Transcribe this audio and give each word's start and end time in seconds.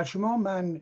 بر 0.00 0.04
شما 0.04 0.36
من 0.36 0.80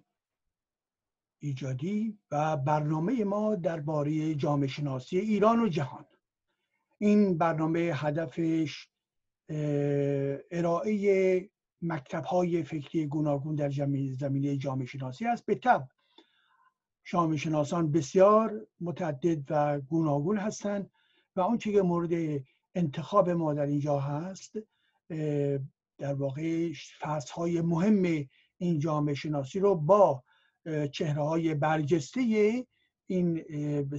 ایجادی 1.39 2.19
و 2.31 2.57
برنامه 2.57 3.25
ما 3.25 3.55
درباره 3.55 4.35
جامعه 4.35 4.69
شناسی 4.69 5.19
ایران 5.19 5.61
و 5.61 5.69
جهان. 5.69 6.05
این 6.99 7.39
برنامه 7.39 7.91
هدفش 7.95 8.89
ارائه 10.51 11.51
مکتب 11.83 12.25
های 12.25 12.63
فکری 12.63 13.07
گوناگون 13.07 13.55
در 13.55 13.71
زمینه 14.13 14.57
جامعه 14.57 14.87
شناسی 14.87 15.27
است. 15.27 15.47
به 15.47 15.55
طب 15.55 15.89
جامعه 17.05 17.37
شناسان 17.37 17.93
بسیار 17.93 18.67
متعدد 18.81 19.45
و 19.51 19.81
گوناگون 19.81 20.39
هستند 20.39 20.91
و 21.37 21.41
اون 21.41 21.59
که 21.59 21.83
مورد 21.83 22.43
انتخاب 22.75 23.31
ما 23.31 23.55
در 23.55 23.67
اینجا 23.67 23.99
هست 23.99 24.57
در 25.99 26.15
واقع 26.15 26.73
فصل 27.01 27.33
های 27.35 27.61
مهم 27.61 28.29
این 28.59 28.79
جامعه 28.79 29.15
شناسی 29.15 29.61
رو 29.61 29.75
با 29.75 30.25
چهره 30.93 31.23
های 31.23 31.55
برجسته 31.55 32.21
این 33.07 33.35
به 33.91 33.99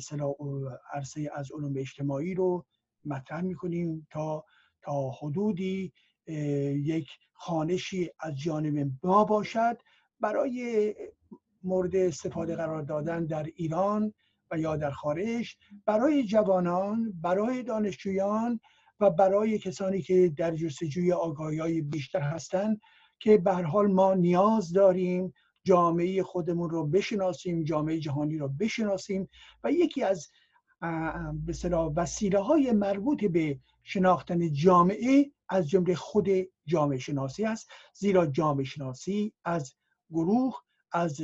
عرصه 0.94 1.32
از 1.36 1.52
علوم 1.52 1.74
اجتماعی 1.78 2.34
رو 2.34 2.66
مطرح 3.06 3.42
می‌کنیم 3.42 4.08
تا 4.12 4.46
تا 4.82 5.10
حدودی 5.10 5.94
یک 6.76 7.08
خانشی 7.34 8.10
از 8.20 8.36
جانب 8.36 8.92
ما 9.04 9.24
باشد. 9.24 9.78
برای 10.20 10.96
مورد 11.64 11.96
استفاده 11.96 12.56
قرار 12.56 12.82
دادن 12.82 13.26
در 13.26 13.44
ایران 13.56 14.14
و 14.52 14.60
یا 14.60 14.78
در 14.78 14.92
خارج 14.92 15.56
برای 15.86 16.24
جوانان 16.24 17.14
برای 17.22 17.64
دانشجویان 17.64 18.60
و 19.00 19.10
برای 19.10 19.60
کسانی 19.60 20.02
که 20.02 20.34
در 20.38 20.56
جستجوی 20.56 21.12
آگاهی 21.12 21.82
بیشتر 21.82 22.20
هستند 22.20 22.82
که 23.20 23.38
به 23.38 23.54
حال 23.54 23.88
ما 23.88 24.14
نیاز 24.14 24.74
داریم 24.74 25.34
جامعه 25.64 26.24
خودمون 26.24 26.70
رو 26.70 26.88
بشناسیم 26.88 27.64
جامعه 27.64 28.00
جهانی 28.00 28.38
رو 28.38 28.48
بشناسیم 28.48 29.30
و 29.64 29.72
یکی 29.72 30.04
از 30.04 30.28
به 31.46 31.70
وسیله 31.96 32.40
های 32.40 32.72
مربوط 32.72 33.26
به 33.26 33.60
شناختن 33.84 34.54
جامعه 34.54 35.32
از 35.50 35.70
جمله 35.70 35.96
خود 35.96 36.28
جامعه 36.66 36.98
شناسی 36.98 37.46
است. 37.46 37.70
زیرا 37.94 38.26
جامعه 38.26 38.66
شناسی 38.66 39.34
از 39.46 39.74
گروه 40.12 40.56
از 40.92 41.22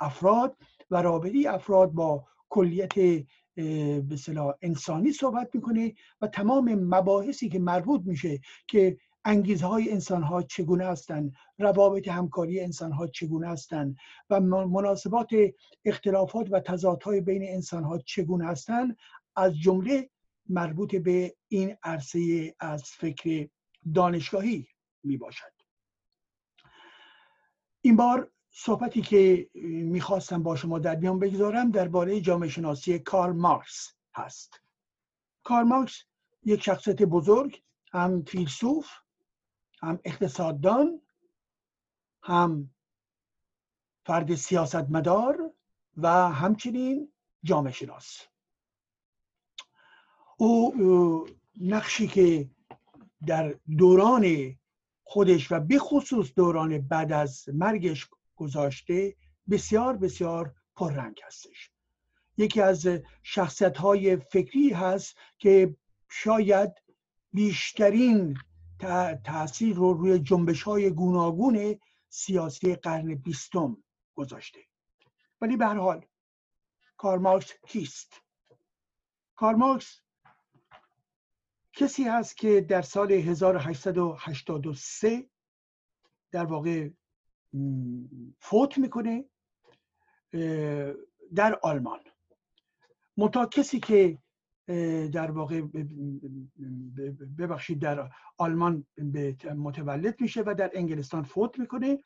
افراد 0.00 0.56
و 0.90 1.02
رابطه 1.02 1.44
افراد 1.48 1.92
با 1.92 2.24
کلیت 2.48 2.94
به 2.94 4.16
انسانی 4.62 5.12
صحبت 5.12 5.54
می‌کنه 5.54 5.94
و 6.20 6.26
تمام 6.26 6.74
مباحثی 6.74 7.48
که 7.48 7.58
مربوط 7.58 8.00
میشه 8.04 8.40
که 8.68 8.98
انگیزه 9.24 9.66
های 9.66 9.92
انسان 9.92 10.22
ها 10.22 10.42
چگونه 10.42 10.86
هستند؟ 10.86 11.32
روابط 11.58 12.08
همکاری 12.08 12.60
انسان 12.60 12.92
ها 12.92 13.06
چگونه 13.06 13.48
هستند؟ 13.48 13.96
و 14.30 14.40
مناسبات 14.40 15.28
اختلافات 15.84 16.46
و 16.50 16.60
تضادهای 16.60 17.20
بین 17.20 17.42
انسان 17.48 17.84
ها 17.84 17.98
چگونه 17.98 18.46
هستند؟ 18.46 18.96
از 19.36 19.58
جمله 19.58 20.10
مربوط 20.48 20.96
به 20.96 21.36
این 21.48 21.76
عرصه 21.82 22.54
از 22.60 22.82
فکر 22.82 23.48
دانشگاهی 23.94 24.68
می 25.04 25.16
باشد 25.16 25.52
این 27.80 27.96
بار 27.96 28.32
صحبتی 28.50 29.02
که 29.02 29.50
می‌خواستم 29.84 30.42
با 30.42 30.56
شما 30.56 30.78
در 30.78 30.96
میان 30.96 31.18
بگذارم 31.18 31.70
درباره 31.70 32.20
جامعه 32.20 32.48
شناسی 32.48 32.98
کارل 32.98 33.36
مارکس 33.36 33.94
هست. 34.14 34.60
کارل 35.44 35.64
مارکس 35.64 36.04
یک 36.44 36.62
شخصیت 36.62 37.02
بزرگ 37.02 37.62
هم 37.92 38.22
فیلسوف 38.22 38.86
هم 39.82 40.00
اقتصاددان 40.04 41.00
هم 42.22 42.70
فرد 44.06 44.34
سیاستمدار 44.34 45.52
و 45.96 46.08
همچنین 46.08 47.12
جامعه 47.44 47.72
شناس. 47.72 48.20
او 50.36 51.26
نقشی 51.60 52.06
که 52.06 52.50
در 53.26 53.54
دوران 53.78 54.56
خودش 55.04 55.52
و 55.52 55.60
به 55.60 55.78
خصوص 55.78 56.32
دوران 56.36 56.78
بعد 56.78 57.12
از 57.12 57.48
مرگش 57.48 58.08
گذاشته 58.36 59.16
بسیار 59.50 59.96
بسیار 59.96 60.54
پررنگ 60.76 61.20
هستش. 61.26 61.70
یکی 62.36 62.60
از 62.60 62.88
شخصیت 63.22 63.78
های 63.78 64.16
فکری 64.16 64.70
هست 64.70 65.16
که 65.38 65.76
شاید 66.08 66.72
بیشترین 67.32 68.38
تاثیر 69.24 69.76
رو 69.76 69.92
روی 69.92 70.18
جنبش 70.18 70.62
های 70.62 70.90
گوناگون 70.90 71.80
سیاسی 72.08 72.74
قرن 72.74 73.14
بیستم 73.14 73.84
گذاشته. 74.14 74.60
ولی 75.40 75.56
به 75.56 75.66
هر 75.66 75.76
حال 75.76 76.06
کارمارکس 76.96 77.52
کیست؟ 77.68 78.12
کارمارکس 79.36 80.00
کسی 81.72 82.04
هست 82.04 82.36
که 82.36 82.60
در 82.60 82.82
سال 82.82 83.12
1883 83.12 85.30
در 86.30 86.44
واقع 86.44 86.90
فوت 88.38 88.78
می‌کنه 88.78 89.24
در 91.34 91.58
آلمان. 91.62 92.00
متا 93.16 93.46
کسی 93.46 93.80
که 93.80 94.18
در 95.12 95.30
واقع 95.30 95.62
ببخشید 97.38 97.78
در 97.78 98.10
آلمان 98.38 98.86
متولد 99.56 100.20
میشه 100.20 100.42
و 100.46 100.54
در 100.58 100.70
انگلستان 100.74 101.22
فوت 101.22 101.58
می‌کنه 101.58 101.98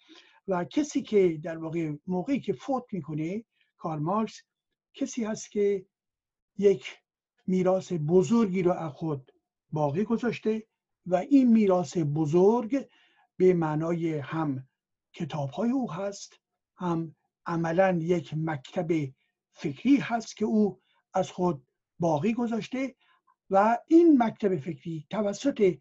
و 0.48 0.64
کسی 0.64 1.02
که 1.02 1.40
در 1.42 1.58
واقع 1.58 1.92
موقعی 2.06 2.40
که 2.40 2.52
فوت 2.52 2.84
می‌کنه 2.92 3.44
کارل 3.76 3.98
مارکس 3.98 4.42
کسی 4.94 5.24
هست 5.24 5.50
که 5.50 5.86
یک 6.58 6.96
میراث 7.46 7.92
بزرگی 8.06 8.62
رو 8.62 8.72
از 8.72 8.92
خود 8.92 9.32
باقی 9.72 10.04
گذاشته 10.04 10.66
و 11.06 11.14
این 11.16 11.52
میراث 11.52 11.96
بزرگ 11.96 12.88
به 13.36 13.54
معنای 13.54 14.18
هم 14.18 14.68
کتاب 15.12 15.50
های 15.50 15.70
او 15.70 15.92
هست 15.92 16.40
هم 16.76 17.16
عملا 17.46 17.98
یک 18.02 18.34
مکتب 18.36 19.12
فکری 19.52 19.96
هست 19.96 20.36
که 20.36 20.44
او 20.44 20.80
از 21.14 21.30
خود 21.30 21.66
باقی 21.98 22.32
گذاشته 22.34 22.94
و 23.50 23.78
این 23.86 24.22
مکتب 24.22 24.56
فکری 24.56 25.06
توسط 25.10 25.74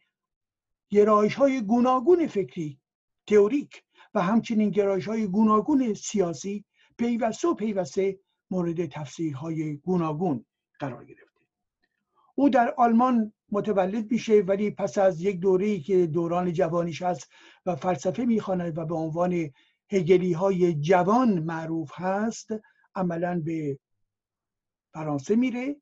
گرایش 0.90 1.36
های 1.36 1.62
گوناگون 1.62 2.28
فکری 2.28 2.80
تئوریک 3.28 3.84
و 4.14 4.22
همچنین 4.22 4.70
گرایش 4.70 5.08
های 5.08 5.28
گوناگون 5.28 5.94
سیاسی 5.94 6.66
پیوسته 6.98 7.48
و 7.48 7.54
پیوسته 7.54 8.20
مورد 8.52 8.86
تفسیرهای 8.86 9.78
گوناگون 9.78 10.46
قرار 10.80 11.06
گرفته. 11.06 11.42
او 12.36 12.50
در 12.50 12.74
آلمان 12.78 13.34
متولد 13.52 14.12
میشه 14.12 14.42
ولی 14.42 14.72
پس 14.72 14.98
از 14.98 15.22
یک 15.22 15.40
دوره 15.40 15.80
که 15.80 16.08
دوران 16.08 16.54
جوانیش 16.54 17.02
هست 17.02 17.30
و 17.66 17.76
فلسفه 17.76 18.26
می‌خواند 18.26 18.78
و 18.78 18.86
به 18.86 18.96
عنوان 18.96 19.50
هگلی 19.92 20.34
های 20.34 20.74
جوان 20.74 21.40
معروف 21.40 21.92
هست 21.94 22.50
عملا 22.96 23.42
به 23.46 23.80
فرانسه 24.94 25.36
میره. 25.36 25.76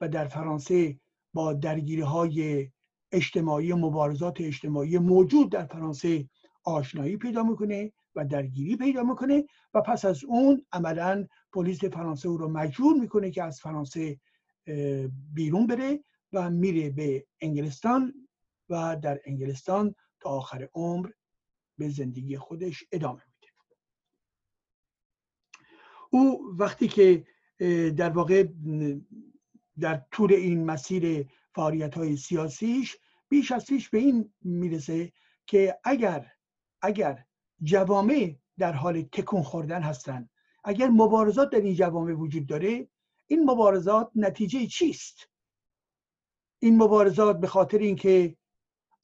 و 0.00 0.08
در 0.08 0.28
فرانسه 0.28 1.00
با 1.34 1.52
درگیری 1.52 2.02
های 2.02 2.70
اجتماعی 3.12 3.72
مبارزات 3.72 4.40
اجتماعی 4.40 4.98
موجود 4.98 5.52
در 5.52 5.66
فرانسه 5.66 6.28
آشنایی 6.64 7.16
پیدا 7.16 7.42
می‌کنه 7.42 7.92
و 8.14 8.24
درگیری 8.24 8.76
پیدا 8.76 9.02
می‌کنه 9.02 9.44
و 9.74 9.80
پس 9.80 10.04
از 10.04 10.24
اون 10.24 10.66
عملا 10.72 11.26
پلیس 11.52 11.84
فرانسه 11.84 12.28
او 12.28 12.36
رو 12.36 12.48
مجبور 12.48 12.96
می‌کنه 13.00 13.30
که 13.30 13.42
از 13.42 13.60
فرانسه 13.60 14.20
بیرون 15.34 15.66
بره 15.66 16.04
و 16.32 16.50
میره 16.50 16.90
به 16.90 17.26
انگلستان 17.40 18.28
و 18.68 18.96
در 19.02 19.20
انگلستان 19.24 19.94
تا 20.20 20.30
آخر 20.30 20.68
عمر 20.74 21.10
به 21.78 21.88
زندگی 21.88 22.36
خودش 22.36 22.84
ادامه 22.92 23.22
میده. 23.26 23.52
او 26.10 26.40
وقتی 26.58 26.88
که 26.88 27.24
در 27.90 28.10
واقع 28.10 28.46
در 29.80 30.02
طول 30.10 30.32
این 30.32 30.64
مسیر 30.64 31.26
فعالیت 31.54 31.94
های 31.94 32.16
سیاسیش 32.16 32.96
بیش 33.28 33.52
از 33.52 33.66
پیش 33.66 33.88
به 33.88 33.98
این 33.98 34.32
می‌رسه 34.42 35.12
که 35.46 35.78
اگر 35.84 36.32
اگر 36.82 37.24
جوامع 37.62 38.36
در 38.58 38.72
حال 38.72 39.02
تکون 39.02 39.42
خوردن 39.42 39.82
هستند 39.82 40.30
اگر 40.64 40.88
مبارزات 40.88 41.50
در 41.50 41.60
این 41.60 41.74
جوامع 41.74 42.12
وجود 42.12 42.46
داره 42.46 42.88
این 43.26 43.50
مبارزات 43.50 44.10
نتیجه 44.14 44.66
چیست؟ 44.66 45.28
این 46.58 46.82
مبارزات 46.82 47.40
به 47.40 47.46
خاطر 47.46 47.78
اینکه 47.78 48.36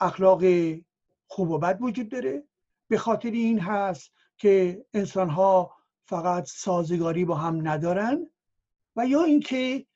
اخلاق 0.01 0.43
خوب 1.27 1.51
و 1.51 1.59
بد 1.59 1.79
وجود 1.83 2.09
داره 2.09 2.45
به 2.89 2.99
خاطر 2.99 3.31
این 3.31 3.59
هست 3.59 4.13
که 4.37 4.85
انسان 4.95 5.29
ها 5.29 5.77
فقط 6.05 6.45
سازگاری 6.47 7.25
با 7.25 7.35
هم 7.35 7.69
ندارن 7.69 8.31
و 8.97 9.07
یا 9.07 9.23
اینکه 9.25 9.87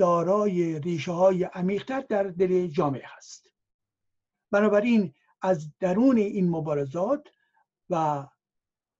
دارای 0.00 0.78
ریشه 0.78 1.12
های 1.12 1.44
عمیقتر 1.44 2.00
در 2.00 2.22
دل 2.22 2.66
جامعه 2.66 3.04
هست. 3.06 3.46
بنابراین 4.50 5.14
از 5.42 5.72
درون 5.80 6.16
این 6.16 6.50
مبارزات 6.50 7.28
و 7.90 8.26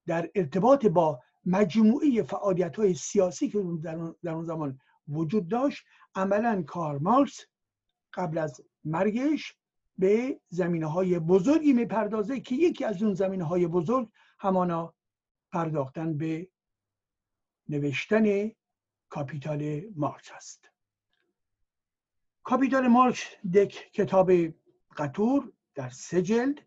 در 0.07 0.31
ارتباط 0.35 0.87
با 0.87 1.21
مجموعه 1.45 2.23
فعالیت 2.23 2.77
های 2.77 2.95
سیاسی 2.95 3.49
که 3.49 3.59
در 4.23 4.33
اون 4.33 4.45
زمان 4.45 4.81
وجود 5.09 5.49
داشت 5.49 5.85
عملا 6.15 6.63
کار 6.63 6.99
مارکس 6.99 7.41
قبل 8.15 8.39
از 8.39 8.61
مرگش 8.85 9.55
به 9.99 10.41
زمینه 10.49 10.87
های 10.87 11.19
بزرگی 11.19 11.73
می‌پردازه 11.73 12.41
که 12.41 12.55
یکی 12.55 12.85
از 12.85 13.03
اون 13.03 13.15
زمینه 13.15 13.45
های 13.45 13.67
بزرگ 13.67 14.09
همانا 14.39 14.95
پرداختن 15.53 16.17
به 16.17 16.51
نوشتن 17.69 18.51
کاپیتال 19.09 19.83
مارکس 19.97 20.31
است 20.33 20.71
کاپیتال 22.51 22.87
مارکس 22.89 23.25
یک 23.55 23.93
کتاب 23.93 24.31
قطور 24.97 25.53
در 25.75 25.89
سه 25.89 26.23
جلد 26.23 26.67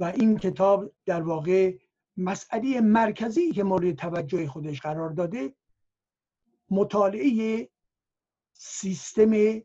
و 0.00 0.04
این 0.04 0.38
کتاب 0.38 0.92
در 1.04 1.22
واقع 1.22 1.78
مسئله 2.16 2.80
مرکزی 2.80 3.52
که 3.52 3.62
مورد 3.62 3.94
توجه 3.94 4.48
خودش 4.48 4.80
قرار 4.80 5.10
داده 5.10 5.54
مطالعه 6.70 7.68
سیستم 8.52 9.62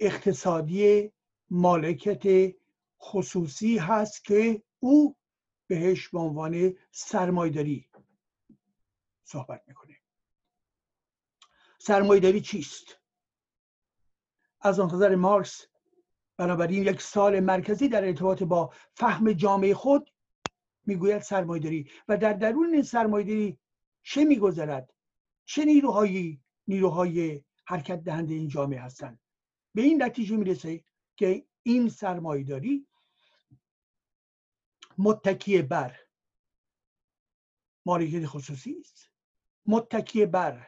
اقتصادی 0.00 1.12
مالکیت 1.50 2.54
خصوصی 3.00 3.78
هست 3.78 4.24
که 4.24 4.62
او 4.80 5.16
بهش 5.66 6.08
به 6.08 6.18
عنوان 6.18 6.74
سرمایداری 6.90 7.88
صحبت 9.24 9.62
می‌کنه. 9.66 9.96
سرمایداری 11.78 12.40
چیست؟ 12.40 12.99
از 14.60 14.80
نظر 14.80 15.14
مارکس. 15.14 15.66
بنابراین 16.36 16.82
یک 16.82 17.00
سال 17.02 17.40
مرکزی 17.40 17.88
در 17.88 18.04
ارتباط 18.04 18.42
با 18.42 18.72
فهم 18.94 19.32
جامعه 19.32 19.74
خود 19.74 20.10
می‌گوید 20.86 21.22
سرمایداری 21.22 21.90
و 22.08 22.16
در 22.16 22.32
درون 22.32 22.74
این 22.74 22.82
سرمایداری 22.82 23.58
چه 24.02 24.24
میگذرد؟ 24.24 24.94
چه 25.44 25.64
نیروهایی 25.64 26.42
نیروهای 26.68 27.44
حرکت 27.64 28.04
دهنده 28.04 28.34
این 28.34 28.48
جامعه 28.48 28.80
هستند؟ 28.80 29.20
به 29.74 29.82
این 29.82 30.02
نتیجه 30.02 30.36
می‌رسه 30.36 30.84
که 31.16 31.46
این 31.62 31.88
سرمایداری 31.88 32.86
متکیه 34.98 35.62
بر 35.62 35.96
مالکیت 37.86 38.26
خصوصی 38.26 38.76
است. 38.80 39.10
متکیه 39.66 40.26
بر 40.26 40.66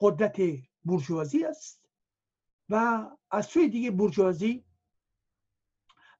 قدرت 0.00 0.40
بورژوازی 0.84 1.44
است. 1.44 1.87
و 2.68 3.06
از 3.30 3.46
سوی 3.46 3.68
دیگه 3.68 3.90
بورژوازی 3.90 4.64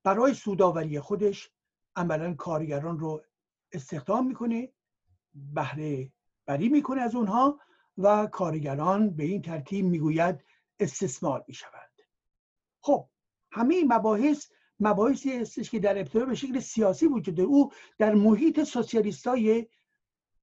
برای 0.03 0.35
سوداوری 0.35 1.01
خودش 1.01 1.51
عملا 1.97 2.35
کارگران 2.35 2.99
رو 2.99 3.23
استخدام 3.73 4.27
می‌کنه 4.27 4.73
بهره 5.35 6.13
بری 6.47 6.69
می‌کنه 6.69 7.01
از 7.01 7.15
اونها 7.15 7.61
و 7.99 8.27
کارگران 8.27 9.11
به 9.11 9.25
این 9.25 9.43
ترتیب 9.43 9.85
می‌گوید 9.85 10.45
استثمار 10.81 11.45
می‌شوند. 11.49 12.03
خب 12.81 13.09
همه 13.51 13.85
مباحث 13.85 14.51
مباحثی 14.81 15.39
هستش 15.39 15.71
که 15.71 15.79
در 15.79 15.99
ابتدا 15.99 16.25
به 16.25 16.35
شکل 16.35 16.61
سیاسی 16.61 17.07
وجود 17.07 17.41
او 17.41 17.73
در 17.99 18.15
محیط 18.15 18.63
سوسیالیست 18.63 19.27
های 19.27 19.67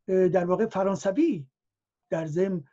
در 0.07 0.45
واقع 0.45 0.65
فرانسوی 0.65 1.47
در 2.09 2.25
ضمن 2.25 2.63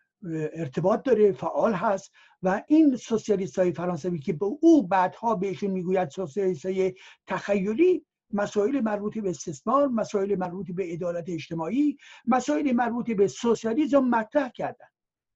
ارتباط 0.55 1.03
داره 1.03 1.33
فعال 1.33 1.73
هست 1.73 2.13
و 2.43 2.63
این 2.67 2.97
سوسیالیست 2.97 3.59
های 3.59 3.73
فرانسوی 3.73 4.19
که 4.19 4.33
به 4.33 4.47
او 4.61 4.87
بعدها 4.87 5.35
بهشون 5.35 5.71
می‌گوید 5.71 6.09
سوسیالیست 6.09 6.67
های 6.67 6.95
تخیلی 7.27 8.05
مسائل 8.33 8.81
مربوط 8.81 9.19
به 9.19 9.31
استثمار 9.31 9.89
مسائل 9.89 10.39
مربوط 10.39 10.71
به 10.71 10.85
عدالت 10.85 11.29
اجتماعی 11.29 11.97
مسائل 12.27 12.73
مربوط 12.73 13.11
به 13.11 13.29
سوسیالیسم 13.29 14.05
مطرح 14.05 14.49
کردن 14.49 14.87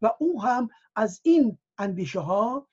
و 0.02 0.10
او 0.18 0.42
هم 0.42 0.68
از 0.96 1.20
این 1.22 1.58
اندیشه 1.78 2.20
ها 2.20 2.68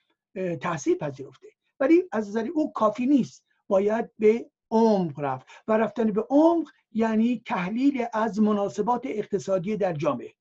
تاثیر 0.61 0.97
پذیرفته. 0.97 1.47
ولی 1.79 2.03
از 2.11 2.29
نظر 2.29 2.47
او 2.53 2.73
کافی 2.73 3.05
نیست 3.05 3.45
باید 3.67 4.09
به 4.19 4.49
عمق 4.71 5.19
رفت. 5.19 5.47
و 5.67 5.77
رفتن 5.77 6.11
به 6.11 6.25
عمق 6.29 6.69
یعنی 6.91 7.41
تحلیل 7.45 8.05
از 8.13 8.39
مناسبات 8.39 9.01
اقتصادی 9.05 9.77
در 9.77 9.93
جامعه. 9.93 10.33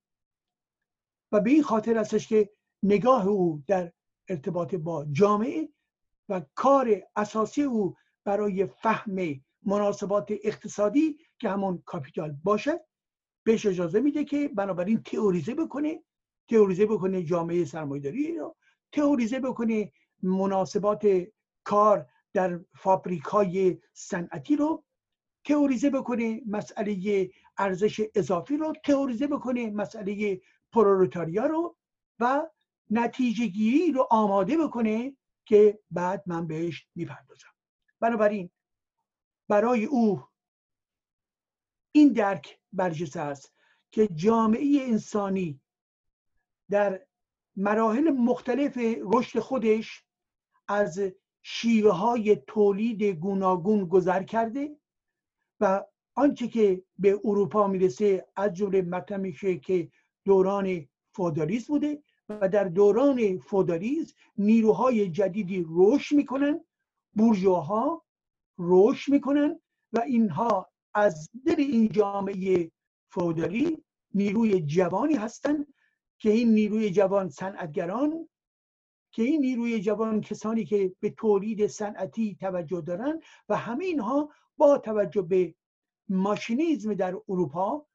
و 1.32 1.40
به 1.40 1.50
این 1.50 1.62
خاطر 1.62 1.98
هستش 1.98 2.28
که 2.28 2.50
نگاه 2.82 3.26
او 3.26 3.62
در 3.66 3.92
ارتباط 4.28 4.74
با 4.74 5.06
جامعه 5.12 5.68
و 6.28 6.42
کار 6.54 7.02
اساسی 7.16 7.62
او 7.62 7.96
برای 8.24 8.66
فهم 8.66 9.40
مناسبات 9.66 10.32
اقتصادی 10.44 11.18
که 11.38 11.48
همون 11.48 11.82
کاپیتال 11.86 12.36
باشه 12.44 12.80
بهش 13.44 13.66
اجازه 13.66 14.00
میده 14.00 14.24
که 14.24 14.48
بنابراین 14.48 15.02
تئوریزه 15.02 15.54
بکنه 15.54 16.02
تئوریزه 16.48 16.86
بکنه 16.86 17.22
جامعه 17.22 17.64
سرمایه‌داری 17.64 18.38
رو 18.38 18.56
تئوریزه 18.92 19.40
بکنه 19.40 19.92
مناسبات 20.22 21.06
کار 21.64 22.06
در 22.32 22.60
فابریک 22.74 23.22
های 23.22 23.78
صنعتی 23.92 24.56
رو 24.56 24.84
تئوریزه 25.44 25.90
بکنه 25.90 26.42
مسئله 26.46 27.30
ارزش 27.58 28.02
اضافی 28.14 28.56
رو 28.56 28.72
تئوریزه 28.84 29.26
بکنه 29.26 29.70
مسئله 29.70 30.40
پرولتاریا 30.72 31.46
رو 31.46 31.76
و 32.20 32.48
نتیجه 32.90 33.46
گیری 33.46 33.92
رو 33.92 34.08
آماده 34.10 34.56
بکنه 34.56 35.16
که 35.44 35.78
بعد 35.90 36.22
من 36.26 36.46
بهش 36.46 36.86
می‌پردازم. 36.94 37.48
بنابراین 38.00 38.50
برای 39.48 39.84
او 39.84 40.22
این 41.92 42.12
درک 42.12 42.58
برجسته 42.72 43.20
است 43.20 43.52
که 43.90 44.06
جامعه 44.06 44.78
انسانی 44.80 45.60
در 46.70 47.06
مراحل 47.56 48.10
مختلف 48.10 48.78
رشد 49.14 49.38
خودش 49.38 50.04
از 50.68 51.00
شیوه 51.42 51.90
های 51.90 52.36
تولید 52.36 53.02
گوناگون 53.02 53.84
گذر 53.84 54.22
کرده 54.22 54.76
و 55.60 55.84
آنچه 56.14 56.48
که 56.48 56.84
به 56.98 57.20
اروپا 57.24 57.66
می‌رسه 57.66 58.26
از 58.36 58.52
جمله 58.52 59.16
میشه 59.16 59.58
که 59.58 59.90
دوران 60.24 60.88
فودالیسم 61.14 61.72
بوده 61.72 62.02
و 62.28 62.48
در 62.48 62.64
دوران 62.64 63.38
فودالیسم 63.38 64.14
نیروهای 64.38 65.08
جدیدی 65.08 65.66
رشد 65.70 66.16
می‌کنن 66.16 66.64
بورژواها 67.16 68.04
رشد 68.58 69.12
می‌کنن 69.12 69.60
و 69.92 70.00
اینها 70.00 70.68
از 70.94 71.30
دل 71.46 71.54
این 71.58 71.88
جامعه 71.88 72.70
فودالی 73.10 73.84
نیروی 74.14 74.60
جوانی 74.60 75.14
هستند 75.14 75.74
که 76.18 76.30
این 76.30 76.54
نیروی 76.54 76.90
جوان 76.90 77.28
صنعتگران 77.28 78.28
که 79.12 79.22
این 79.22 79.40
نیروی 79.40 79.80
جوان 79.80 80.20
کسانی 80.20 80.64
که 80.64 80.94
به 81.00 81.10
تولید 81.10 81.66
صنعتی 81.66 82.36
توجه 82.40 82.80
دارن 82.80 83.20
و 83.48 83.56
همه 83.56 83.84
اینها 83.84 84.30
با 84.56 84.78
توجه 84.78 85.22
به 85.22 85.54
ماشینیزم 86.08 86.94
در 86.94 87.16
اروپا 87.28 87.86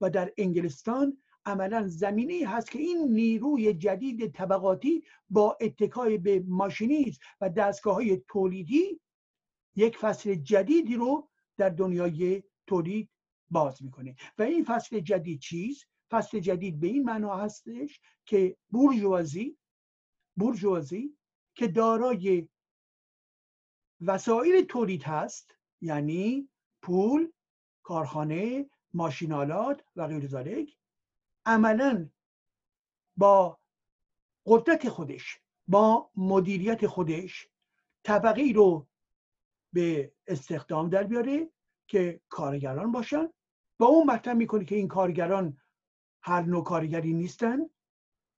و 0.00 0.10
در 0.10 0.32
انگلستان 0.36 1.22
عملا 1.46 1.88
زمینه 1.88 2.48
هست 2.48 2.70
که 2.70 2.78
این 2.78 3.12
نیروی 3.12 3.74
جدید 3.74 4.32
طبقاتی 4.32 5.04
با 5.30 5.58
اتکای 5.60 6.18
به 6.18 6.44
ماشینیزم 6.46 7.20
و 7.40 7.50
دستگاه 7.50 7.94
های 7.94 8.22
تولیدی 8.28 9.00
یک 9.76 9.96
فصل 9.96 10.34
جدیدی 10.34 10.94
رو 10.94 11.28
در 11.56 11.68
دنیای 11.68 12.42
تولید 12.66 13.10
باز 13.50 13.82
می‌کنه. 13.82 14.16
و 14.38 14.42
این 14.42 14.64
فصل 14.64 15.00
جدید 15.00 15.40
چیز؟ 15.40 15.84
فصل 16.10 16.40
جدید 16.40 16.80
به 16.80 16.86
این 16.86 17.04
معنا 17.04 17.36
هستش 17.36 18.00
که 18.24 18.56
بورژوازی 18.70 19.58
بورژوازی 20.36 21.16
که 21.54 21.68
دارای 21.68 22.48
وسایل 24.00 24.64
تولید 24.64 25.02
هست 25.02 25.56
یعنی 25.80 26.48
پول 26.82 27.32
کارخانه 27.82 28.70
ماشینالات 28.94 29.84
و 29.96 30.06
غیر 30.06 30.26
ذالک 30.26 30.76
عملا 31.46 32.08
با 33.16 33.58
قدرت 34.46 34.88
خودش 34.88 35.40
با 35.68 36.10
مدیریت 36.16 36.86
خودش 36.86 37.48
طبقی 38.04 38.52
رو 38.52 38.88
به 39.72 40.12
استخدام 40.26 40.88
در 40.88 41.02
بیاره 41.02 41.50
که 41.86 42.20
کارگران 42.28 42.92
باشن 42.92 43.28
با 43.78 43.86
اون 43.86 44.10
مطرح 44.10 44.34
می‌کنه 44.34 44.64
که 44.64 44.74
این 44.74 44.88
کارگران 44.88 45.58
هر 46.22 46.42
نوع 46.42 46.64
کارگری 46.64 47.12
نیستن 47.12 47.58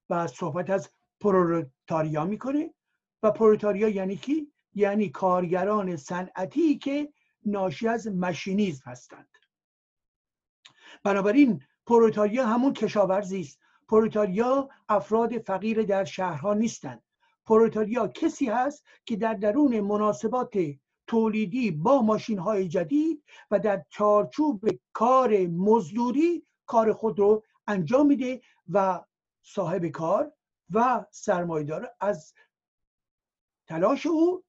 و 0.09 0.27
صحبت 0.27 0.69
از 0.69 0.89
پرولتاریا 1.19 2.25
می‌کنه 2.25 2.73
و 3.23 3.31
پرولتاریا 3.31 3.89
یعنی 3.89 4.15
کی؟ 4.15 4.53
یعنی 4.73 5.09
کارگران 5.09 5.97
صنعتی 5.97 6.77
که 6.77 7.13
ناشی 7.45 7.87
از 7.87 8.07
ماشینیزم 8.07 8.83
هستند. 8.85 9.29
بنابراین 11.03 11.63
پرولتاریا 11.87 12.45
همون 12.45 12.73
کشاورزی 12.73 13.41
است. 13.41 13.59
پرولتاریا 13.87 14.69
افراد 14.89 15.37
فقیر 15.37 15.83
در 15.83 16.03
شهرها 16.03 16.53
نیستند. 16.53 17.03
پرولتاریا 17.45 18.07
کسی 18.07 18.45
هست 18.45 18.85
که 19.05 19.15
در 19.15 19.33
درون 19.33 19.79
مناسبات 19.79 20.57
تولیدی 21.07 21.71
با 21.71 22.01
ماشین 22.01 22.39
های 22.39 22.67
جدید 22.67 23.23
و 23.51 23.59
در 23.59 23.85
چارچوب 23.89 24.69
کار 24.93 25.37
مزدوری 25.47 26.45
کار 26.65 26.93
خود 26.93 27.19
رو 27.19 27.43
انجام 27.67 28.07
میده 28.07 28.41
و 28.69 29.01
صاحب 29.41 29.85
کار 29.85 30.31
و 30.73 31.05
سرمایدار 31.11 31.91
از 31.99 32.33
تلاش 33.67 34.05
او 34.05 34.43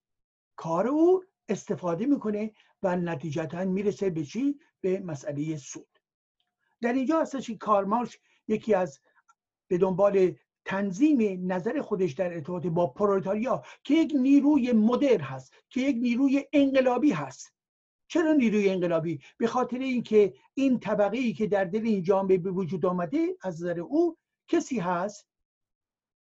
کار 0.56 0.88
او 0.88 1.24
استفاده 1.48 2.06
می‌کنه 2.06 2.52
و 2.82 2.96
نتیجتا 2.96 3.64
می‌رسه 3.64 4.10
به 4.10 4.24
چی؟ 4.24 4.60
به 4.80 5.00
مسئله 5.00 5.56
سود. 5.56 5.95
در 6.80 6.92
اینجا 6.92 7.21
هستش 7.21 7.47
که 7.47 7.56
کارمارش 7.56 8.18
یکی 8.49 8.75
از 8.75 9.00
به 9.68 9.78
دنبال 9.78 10.35
تنظیم 10.64 11.52
نظر 11.52 11.80
خودش 11.80 12.12
در 12.12 12.35
ارتباط 12.35 12.66
با 12.66 12.87
پرولتاریا 12.87 13.62
که 13.85 13.95
یک 13.95 14.12
نیروی 14.14 14.73
مدر 14.73 15.21
هست 15.21 15.54
که 15.68 15.80
یک 15.80 15.97
نیروی 15.97 16.45
انقلابی 16.52 17.12
هست. 17.12 17.52
چرا 18.09 18.33
نیروی 18.33 18.71
انقلابی؟ 18.71 19.21
به 19.38 19.47
خاطر 19.47 19.78
اینکه 19.78 20.35
این 20.54 20.80
طبقه 20.80 21.16
ای 21.16 21.33
که 21.33 21.47
در 21.47 21.64
دل 21.64 21.87
این 21.87 22.02
جامعه 22.02 22.38
به 22.38 22.50
وجود 22.50 22.87
آمده 22.87 23.37
از 23.42 23.62
نظر 23.62 23.80
او 23.80 24.16
کسی 24.49 24.78
هست 24.78 25.26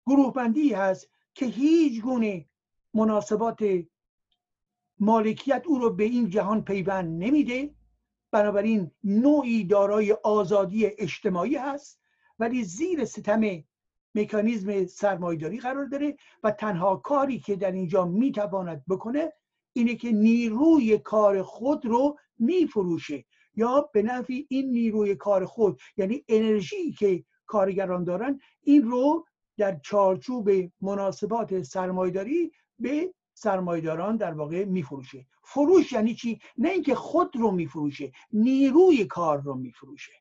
گروه 0.07 0.33
بندی 0.33 0.73
هست 0.73 1.11
که 1.35 1.47
هیچ 1.47 2.03
گونه 2.03 2.49
مناسبات 2.95 3.65
مالکیت 4.99 5.63
او 5.67 5.79
رو 5.79 5.91
به 5.91 6.05
این 6.05 6.31
جهان 6.31 6.65
پیوند 6.65 7.23
نمیده. 7.23 7.75
بنابراین 8.31 8.91
نوعی 9.05 9.65
دارای 9.65 10.13
آزادی 10.13 10.87
اجتماعی 10.87 11.57
هست 11.57 12.01
ولی 12.39 12.65
زیر 12.65 13.05
ستم 13.05 13.65
مکانیزم 14.15 14.87
سرمایداری 14.87 15.61
قرار 15.61 15.85
داره 15.85 16.17
و 16.43 16.51
تنها 16.51 16.97
کاری 16.97 17.39
که 17.41 17.57
در 17.57 17.73
اینجا 17.73 18.05
می‌تواند 18.05 18.85
بکنه 18.89 19.33
اینه 19.73 19.95
که 19.95 20.13
نیروی 20.13 20.99
کار 20.99 21.43
خود 21.43 21.87
رو 21.87 22.19
میفروشه 22.39 23.25
یا 23.55 23.91
به 23.93 24.03
نفی 24.03 24.47
این 24.51 24.71
نیروی 24.71 25.15
کار 25.15 25.45
خود 25.45 25.81
یعنی 25.97 26.25
انرژی 26.29 26.93
که 26.93 27.25
کارگران 27.47 28.05
دارن 28.05 28.41
این 28.63 28.83
رو 28.83 29.27
در 29.57 29.79
چارچوب 29.79 30.51
مناسبات 30.81 31.63
سرمایداری 31.63 32.53
به 32.79 33.15
سرمایداران 33.35 34.17
در 34.17 34.35
واقع 34.35 34.65
میفروشه. 34.65 35.27
فروش 35.53 35.93
یعنی 35.93 36.15
چی؟ 36.15 36.41
نه 36.59 36.69
اینکه 36.69 36.95
خود 36.95 37.37
رو 37.37 37.51
میفروشه 37.51 38.13
نیروی 38.33 39.05
کار 39.05 39.41
رو 39.43 39.55
میفروشه. 39.55 40.13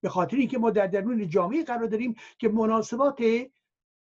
به 0.00 0.08
خاطر 0.08 0.36
اینکه 0.36 0.58
ما 0.58 0.70
در 0.70 0.86
درون 0.86 1.28
جامعه 1.28 1.64
قرار 1.64 1.86
داریم 1.86 2.14
که 2.38 2.48
مناسبات 2.48 3.22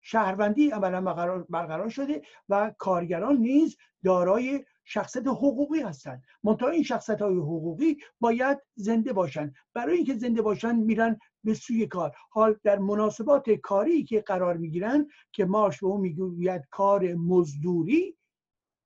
شهروندی 0.02 0.70
عملا 0.70 1.02
برقرار 1.50 1.90
شده 1.90 2.22
و 2.50 2.74
کارگران 2.78 3.38
نیز 3.38 3.78
دارای 4.04 4.66
شخصیت 4.86 5.28
حقوقی 5.28 5.82
هستند. 5.82 6.24
منتها 6.44 6.70
این 6.70 6.84
شخصیت 6.84 7.22
های 7.22 7.36
حقوقی 7.36 7.98
باید 8.20 8.58
زنده 8.76 9.14
باشند 9.14 9.56
برای 9.74 9.98
اینکه 9.98 10.14
زنده 10.14 10.42
باشن 10.42 10.76
میرن 10.76 11.20
به 11.44 11.54
سوی 11.54 11.88
کار. 11.88 12.16
حال 12.30 12.60
در 12.64 12.80
مناسبات 12.80 13.50
کاری 13.50 14.04
که 14.04 14.22
قرار 14.22 14.58
می‌گیرن 14.58 15.08
که 15.32 15.46
ماش 15.46 15.80
به 15.80 15.88
اون 15.88 16.02
می‌گوید 16.02 16.62
کار 16.72 17.14
مزدوری 17.14 18.18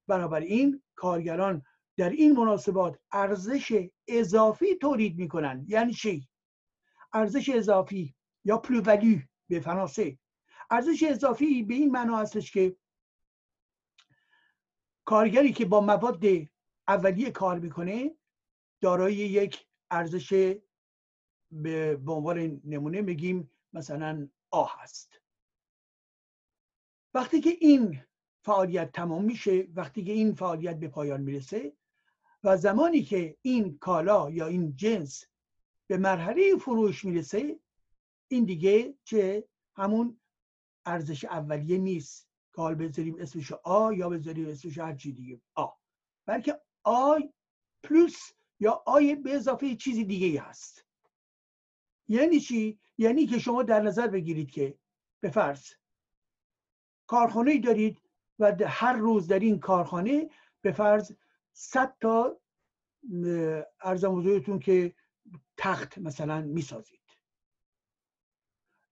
بنابراین 0.07 0.81
کارگران 0.95 1.63
در 1.97 2.09
این 2.09 2.31
مناسبات 2.31 2.99
ارزش 3.11 3.89
اضافی 4.07 4.75
تولید 4.75 5.17
می‌کنن 5.17 5.65
یعنی 5.67 5.93
چی؟ 5.93 6.27
ارزش 7.13 7.49
اضافی 7.49 8.15
یا 8.43 8.57
پلوولی 8.57 9.23
به 9.49 9.59
فرانسه. 9.59 10.17
ارزش 10.69 11.03
اضافی 11.03 11.63
به 11.63 11.73
این 11.73 11.91
معنا 11.91 12.17
هستش 12.17 12.51
که 12.51 12.75
کارگری 15.05 15.53
که 15.53 15.65
با 15.65 15.81
مواد 15.81 16.23
اولیه 16.87 17.31
کار 17.31 17.59
می‌کنه 17.59 18.15
دارای 18.81 19.13
یک 19.13 19.67
ارزش 19.91 20.57
به 21.51 21.99
عنوان 22.07 22.61
نمونه 22.63 23.01
میگیم 23.01 23.51
مثلا 23.73 24.29
آ 24.51 24.65
هست. 24.65 25.21
وقتی 27.13 27.41
که 27.41 27.49
این 27.49 28.03
فعالیت 28.45 28.91
تمام 28.91 29.25
میشه 29.25 29.67
وقتی 29.75 30.03
که 30.03 30.11
این 30.11 30.33
فعالیت 30.33 30.79
به 30.79 30.87
پایان 30.87 31.21
می‌رسه 31.21 31.73
و 32.43 32.57
زمانی 32.57 33.03
که 33.03 33.37
این 33.41 33.77
کالا 33.77 34.29
یا 34.29 34.47
این 34.47 34.75
جنس 34.75 35.25
به 35.87 35.97
مرحله 35.97 36.57
فروش 36.57 37.05
می‌رسه 37.05 37.59
این 38.27 38.45
دیگه 38.45 38.95
چه 39.03 39.47
همون 39.75 40.19
ارزش 40.85 41.25
اولیه 41.25 41.77
نیست 41.77 42.29
که 42.55 42.61
حال 42.61 42.75
بذاریم 42.75 43.15
اسمش 43.19 43.51
آ 43.51 43.91
یا 43.91 44.09
بذاریم 44.09 44.49
اسمش 44.49 44.77
هر 44.77 44.95
چی 44.95 45.11
دیگه. 45.11 45.41
آ. 45.55 45.67
بلکه 46.25 46.61
آ 46.83 47.19
پلوس 47.83 48.31
یا 48.59 48.83
آی 48.85 49.15
به 49.15 49.35
اضافه 49.35 49.75
چیزی 49.75 50.03
دیگه 50.03 50.27
ای 50.27 50.37
هست. 50.37 50.85
یعنی 52.07 52.39
چی؟ 52.39 52.79
یعنی 52.97 53.27
که 53.27 53.39
شما 53.39 53.63
در 53.63 53.81
نظر 53.81 54.07
بگیرید 54.07 54.51
که 54.51 54.77
به 55.19 55.29
فرض 55.29 55.71
کارخانه 57.07 57.59
دارید 57.59 58.04
و 58.39 58.55
هر 58.67 58.93
روز 58.93 59.27
در 59.27 59.39
این 59.39 59.59
کارخانه 59.59 60.29
به 60.61 60.71
فرض 60.71 61.11
100 61.53 61.97
تا 62.01 62.37
ارزم 63.81 64.59
که 64.59 64.95
تخت 65.57 65.97
مثلا 65.97 66.41
می‌سازید. 66.41 66.99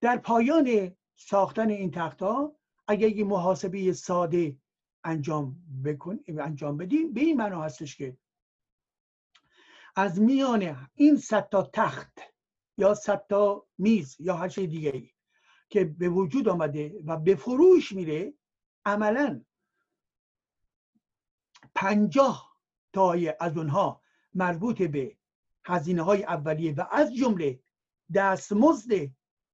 در 0.01 0.17
پایان 0.17 0.95
ساختن 1.15 1.69
این 1.69 1.91
تخت 1.91 2.21
ها 2.21 2.55
اگر 2.87 3.09
یه 3.09 3.23
محاسبه 3.23 3.93
ساده 3.93 4.57
انجام 5.03 5.55
بکن 5.85 6.19
انجام 6.27 6.77
بدیم 6.77 7.13
به 7.13 7.21
این 7.21 7.37
معنا 7.37 7.61
هستش 7.61 7.97
که 7.97 8.17
از 9.95 10.21
میان 10.21 10.89
این 10.95 11.17
صد 11.17 11.49
تا 11.49 11.69
تخت 11.73 12.19
یا 12.77 12.93
صد 12.93 13.25
تا 13.29 13.67
میز 13.77 14.15
یا 14.19 14.35
هر 14.35 14.49
چیز 14.49 14.69
دیگه 14.69 14.89
ای 14.89 15.09
که 15.69 15.85
به 15.85 16.09
وجود 16.09 16.49
آمده 16.49 17.01
و 17.05 17.17
به 17.17 17.35
فروش 17.35 17.91
میره 17.91 18.33
عملا 18.85 19.41
پنجاه 21.75 22.57
تای 22.93 23.33
از 23.39 23.57
اونها 23.57 24.01
مربوط 24.33 24.81
به 24.81 25.17
هزینه 25.65 26.01
های 26.01 26.23
اولیه 26.23 26.75
و 26.75 26.85
از 26.91 27.15
جمله 27.15 27.59
دستمزد 28.13 28.91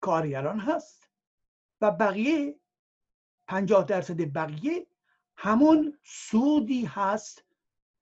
کارگران 0.02 0.60
هست 0.60 1.10
و 1.82 1.92
بقیه 1.92 2.60
پنجاه 3.48 3.84
درصد 3.84 4.34
بقیه 4.34 4.88
همون 5.38 5.98
سودی 6.04 6.86
هست 6.86 7.46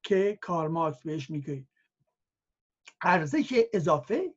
که 0.03 0.39
کارمارکس 0.41 1.03
بهش 1.03 1.29
میگه. 1.29 1.65
ارزش 3.01 3.53
اضافه 3.74 4.34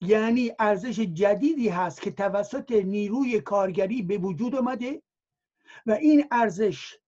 یعنی 0.00 0.52
ارزش 0.58 1.00
جدیدی 1.00 1.68
هست 1.68 2.02
که 2.02 2.10
توسط 2.10 2.72
نیروی 2.72 3.40
کارگری 3.40 4.02
به 4.02 4.18
وجود 4.18 4.54
آمده 4.54 5.02
و 5.86 5.92
این 5.92 6.24
ارزش 6.30 6.98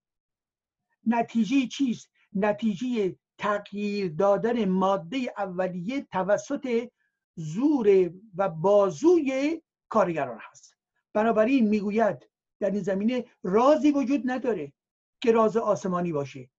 نتیجه 1.06 1.66
چیست؟ 1.66 2.10
نتیجه 2.32 3.16
تغییر 3.38 4.12
دادن 4.12 4.64
ماده 4.64 5.34
اولیه 5.38 6.06
توسط 6.12 6.88
زور 7.36 8.10
و 8.36 8.48
بازوی 8.48 9.62
کارگران 9.88 10.38
هست. 10.40 10.76
بنابراین 11.12 11.68
می‌گوید 11.68 12.28
در 12.60 12.70
این 12.70 12.82
زمینه 12.82 13.24
رازی 13.42 13.90
وجود 13.90 14.22
نداره 14.24 14.72
که 15.20 15.32
راز 15.32 15.56
آسمانی 15.56 16.12
باشه. 16.12 16.50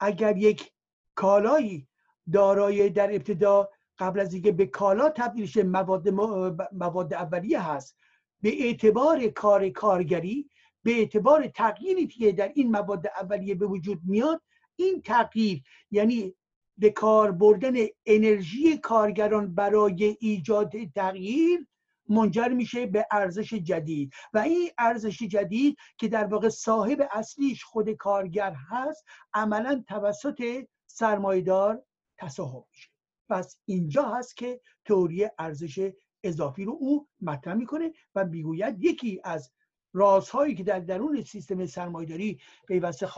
اگر 0.00 0.36
یک 0.36 0.72
کالایی 1.14 1.88
دارای 2.32 2.90
در 2.90 3.14
ابتدا 3.14 3.70
قبل 3.98 4.20
از 4.20 4.34
اینکه 4.34 4.52
به 4.52 4.66
کالا 4.66 5.10
تبدیل 5.10 5.46
شه 5.46 5.62
مواد, 5.62 6.08
مواد 6.72 7.14
اولیه 7.14 7.60
هست 7.60 7.96
به 8.42 8.62
اعتبار 8.62 9.26
کار 9.26 9.68
کارگری 9.68 10.50
به 10.86 10.92
اعتبار 10.92 11.48
تغییری 11.48 12.06
که 12.06 12.32
در 12.32 12.52
این 12.54 12.70
مواد 12.70 13.06
اولیه 13.06 13.54
به 13.54 13.66
وجود 13.66 14.00
میاد 14.04 14.42
این 14.76 15.02
تغییر 15.02 15.62
یعنی 15.90 16.34
به 16.78 16.90
کار 16.90 17.32
بردن 17.32 17.72
انرژی 18.06 18.78
کارگران 18.78 19.54
برای 19.54 20.16
ایجاد 20.20 20.72
تغییر 20.94 21.66
منجر 22.08 22.48
میشه 22.48 22.86
به 22.86 23.06
ارزش 23.10 23.54
جدید. 23.54 24.12
و 24.32 24.38
این 24.38 24.70
ارزش 24.78 25.22
جدید 25.22 25.76
که 25.98 26.08
در 26.08 26.24
واقع 26.24 26.48
صاحب 26.48 27.08
اصلیش 27.12 27.64
خود 27.64 27.90
کارگر 27.90 28.54
هست 28.70 29.04
عملا 29.34 29.84
توسط 29.88 30.64
سرمایدار 30.86 31.82
تصاحب 32.18 32.64
میشه. 32.70 32.90
پس 33.28 33.58
اینجا 33.64 34.02
هست 34.02 34.36
که 34.36 34.60
تئوری 34.84 35.28
ارزش 35.38 35.92
اضافی 36.24 36.64
رو 36.64 36.76
او 36.80 37.08
مطرح 37.20 37.54
می‌کنه 37.54 37.92
و 38.14 38.24
می‌گوید 38.24 38.84
یکی 38.84 39.20
از 39.24 39.52
رازهایی 39.96 40.54
که 40.54 40.64
در 40.64 40.80
درون 40.80 41.22
سیستم 41.22 41.66
سرمایداری 41.66 42.40
پیوسته 42.68 43.08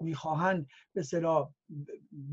می‌خواهند 0.00 0.66
به 0.94 1.02
صلاح 1.02 1.50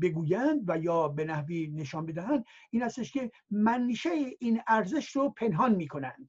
بگویند 0.02 0.64
و 0.66 0.78
یا 0.78 1.08
به 1.08 1.24
نحوی 1.24 1.66
نشان 1.66 2.06
بدهند 2.06 2.44
این 2.70 2.82
هستش 2.82 3.12
که 3.12 3.30
منشه 3.50 4.10
این 4.40 4.60
ارزش 4.66 5.16
رو 5.16 5.30
پنهان 5.30 5.74
می‌کنند. 5.74 6.28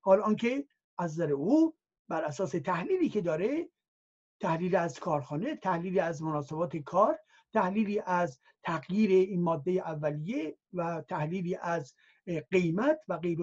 حال 0.00 0.20
آنکه 0.20 0.66
از 0.98 1.12
نظر 1.12 1.32
او 1.32 1.76
بر 2.08 2.24
اساس 2.24 2.50
تحلیلی 2.50 3.08
که 3.08 3.20
داره 3.20 3.68
تحلیل 4.40 4.76
از 4.76 4.98
کارخانه 4.98 5.56
تحلیل 5.56 6.00
از 6.00 6.22
مناسبات 6.22 6.76
کار 6.76 7.18
تحلیلی 7.52 8.02
از 8.06 8.40
تغییر 8.62 9.10
این 9.10 9.42
ماده 9.42 9.70
اولیه 9.70 10.58
و 10.72 11.02
تحلیلی 11.08 11.56
از 11.56 11.94
قیمت 12.50 12.98
و 13.08 13.18
غیر 13.18 13.38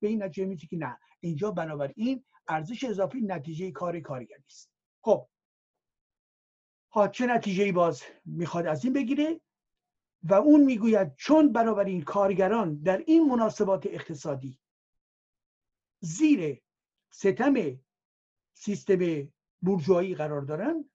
به 0.00 0.08
این 0.08 0.22
نتیجه 0.22 0.66
که 0.66 0.76
نه. 0.76 0.98
اینجا 1.20 1.50
بنابراین 1.50 2.24
ارزش 2.48 2.84
اضافی 2.84 3.20
نتیجه 3.20 3.70
کار 3.70 4.00
کارگری 4.00 4.44
است. 4.46 4.70
خب. 5.00 5.28
ها 6.90 7.08
چه 7.08 7.26
نتیجه 7.26 7.72
باز 7.72 8.02
می‌خواد 8.24 8.66
از 8.66 8.84
این 8.84 8.92
بگیره؟ 8.92 9.40
و 10.22 10.34
اون 10.34 10.64
می‌گوید 10.64 11.14
چون 11.14 11.52
بنابراین 11.52 12.02
کارگران 12.02 12.74
در 12.74 12.98
این 13.06 13.28
مناسبات 13.28 13.86
اقتصادی 13.86 14.58
زیر 16.00 16.62
ستم 17.10 17.78
سیستم 18.54 19.28
بورژوایی 19.60 20.14
قرار 20.14 20.42
دارن 20.42 20.90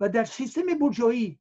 و 0.00 0.08
در 0.08 0.24
سیستم 0.24 0.78
بورژوایی 0.78 1.40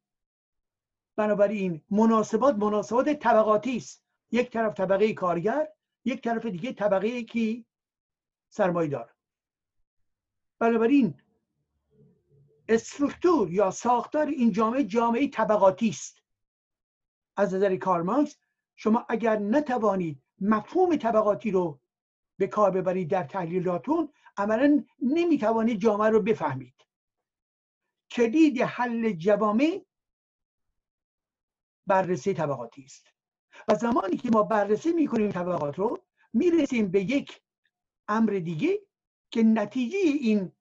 بنابراین 1.16 1.82
مناسبات 1.90 2.56
مناسبات 2.56 3.10
طبقاتی 3.10 3.78
است. 3.78 4.04
یک 4.32 4.52
طرف 4.52 4.74
طبقه 4.74 5.14
کارگر 5.14 5.68
یک 6.06 6.22
طرف 6.22 6.46
دیگه 6.46 6.74
طبقه 6.74 7.24
کی 7.24 7.66
سرمایه 8.50 8.89
دار 8.89 9.13
بنابراین 10.60 11.22
استرکتور 12.70 13.51
یا 13.51 13.72
ساختار 13.72 14.27
این 14.27 14.51
جامعه 14.51 14.84
جامعه 14.84 15.27
طبقاتی 15.27 15.89
است. 15.89 16.22
از 17.38 17.54
نظر 17.54 17.75
کارماکس 17.75 18.38
شما 18.75 19.06
اگر 19.10 19.38
نتوانید 19.38 20.24
مفهوم 20.42 20.96
طبقاتی 20.96 21.51
رو 21.51 21.80
به 22.38 22.48
کار 22.48 22.72
ببرید 22.72 23.10
در 23.10 23.24
تحلیلاتون 23.24 24.13
عملا 24.38 24.86
نمی‌توانید 25.01 25.80
جامعه 25.80 26.10
رو 26.10 26.22
بفهمید. 26.22 26.75
کلید 28.12 28.62
حل 28.62 29.12
جوامع 29.12 29.86
بررسی 31.88 32.34
طبقاتی 32.34 32.84
است. 32.84 33.13
و 33.68 33.75
زمانی 33.75 34.18
که 34.18 34.30
ما 34.30 34.44
بررسی 34.44 34.94
می‌کنیم 34.94 35.32
طبقات 35.32 35.80
رو 35.80 36.00
می‌رسیم 36.34 36.92
به 36.92 37.01
یک 37.01 37.42
امر 38.08 38.30
دیگه 38.32 38.80
که 39.32 39.44
نتیجه 39.44 39.98
این 39.98 40.52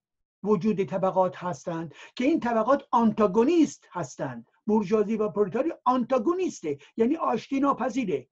وجود 0.43 0.85
طبقات 0.85 1.37
هستند 1.37 1.95
که 2.15 2.25
این 2.25 2.41
طبقات 2.41 2.89
آنتاگونیست 2.91 3.89
هستند. 3.91 4.51
بورژوازی 4.67 5.17
و 5.17 5.29
پرولتاری 5.29 5.73
آنتاگونیسته 5.85 6.79
یعنی 6.97 7.17
آشتی 7.17 7.61
ناپذیره. 7.61 8.29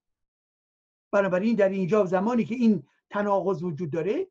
بنابراین 1.10 1.56
در 1.56 1.68
اینجا 1.68 2.04
زمانی 2.04 2.44
که 2.44 2.54
این 2.54 2.82
تناقض 3.10 3.62
وجود 3.62 3.90
داره 3.90 4.28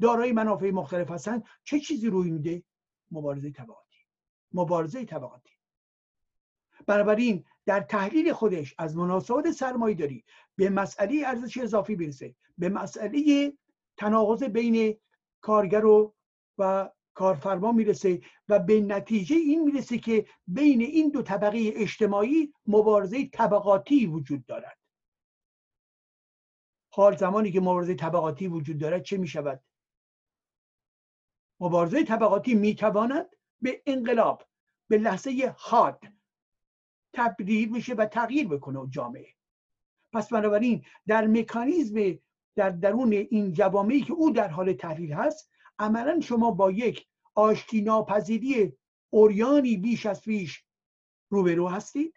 دارای 0.00 0.32
منافع 0.32 0.70
مختلف 0.70 1.10
هستند 1.10 1.44
چه 1.64 1.80
چیزی 1.80 2.06
روی 2.06 2.30
میده؟ 2.30 2.62
مبارزه 3.10 3.50
طبقاتی. 3.50 3.98
مبارزه 4.52 5.04
طبقاتی. 5.04 5.52
بنابراین 6.86 7.44
در 7.66 7.80
تحلیل 7.80 8.32
خودش 8.32 8.74
از 8.78 8.96
مناسبات 8.96 9.50
سرمایه 9.50 9.94
داری 9.94 10.24
به 10.56 10.70
مسئله 10.70 11.22
ارزش 11.26 11.58
اضافی 11.58 11.96
برسه 11.96 12.34
به 12.58 12.68
مسئله 12.68 13.52
تناقض 13.98 14.42
بین 14.42 15.00
کارگر 15.40 15.84
و 15.84 16.14
و 16.58 16.90
کارفرما 17.14 17.72
می‌رسه 17.72 18.20
و 18.48 18.58
به 18.58 18.80
نتیجه 18.80 19.36
این 19.36 19.64
می‌رسه 19.64 19.98
که 19.98 20.26
بین 20.46 20.80
این 20.80 21.10
دو 21.10 21.22
طبقه 21.22 21.72
اجتماعی 21.74 22.52
مبارزه 22.66 23.28
طبقاتی 23.28 24.06
وجود 24.06 24.46
دارد. 24.46 24.78
حال 26.92 27.16
زمانی 27.16 27.52
که 27.52 27.60
مبارزه 27.60 27.94
طبقاتی 27.94 28.48
وجود 28.48 28.78
دارد 28.78 29.02
چه 29.02 29.16
می‌شود؟ 29.16 29.64
مبارزه 31.60 32.04
طبقاتی 32.04 32.54
می‌تواند 32.54 33.26
به 33.60 33.82
انقلاب 33.86 34.48
به 34.88 34.98
لحظه 34.98 35.54
حاد 35.58 36.00
تبدیل 37.12 37.72
بشه 37.72 37.94
و 37.94 38.06
تغییر 38.06 38.48
بکنه 38.48 38.86
جامعه. 38.90 39.34
پس 40.12 40.32
بنابراین 40.32 40.84
در 41.06 41.26
مکانیزم 41.26 42.18
در 42.58 42.70
درون 42.70 43.12
این 43.12 43.52
جوامعی 43.52 44.00
که 44.00 44.12
او 44.12 44.30
در 44.30 44.48
حال 44.48 44.72
تحلیل 44.72 45.12
هست 45.12 45.50
عملا 45.78 46.20
شما 46.20 46.50
با 46.50 46.70
یک 46.70 47.06
آشتی 47.34 47.80
ناپذیری 47.80 48.72
اوریانی 49.10 49.76
بیش 49.76 50.06
از 50.06 50.22
پیش 50.22 50.64
روبرو 51.28 51.68
هستید 51.68 52.14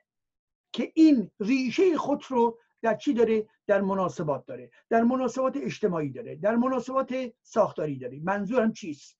که 0.73 0.91
این 0.95 1.31
ریشه 1.39 1.97
خود 1.97 2.23
رو 2.27 2.59
در 2.81 2.95
چی 2.95 3.13
داره؟ 3.13 3.49
در 3.67 3.81
مناسبات 3.81 4.45
داره 4.45 4.71
در 4.89 5.03
مناسبات 5.03 5.57
اجتماعی 5.57 6.09
داره 6.09 6.35
در 6.35 6.55
مناسبات 6.55 7.33
ساختاری 7.41 7.97
داره. 7.97 8.19
منظورم 8.19 8.73
چیست؟ 8.73 9.17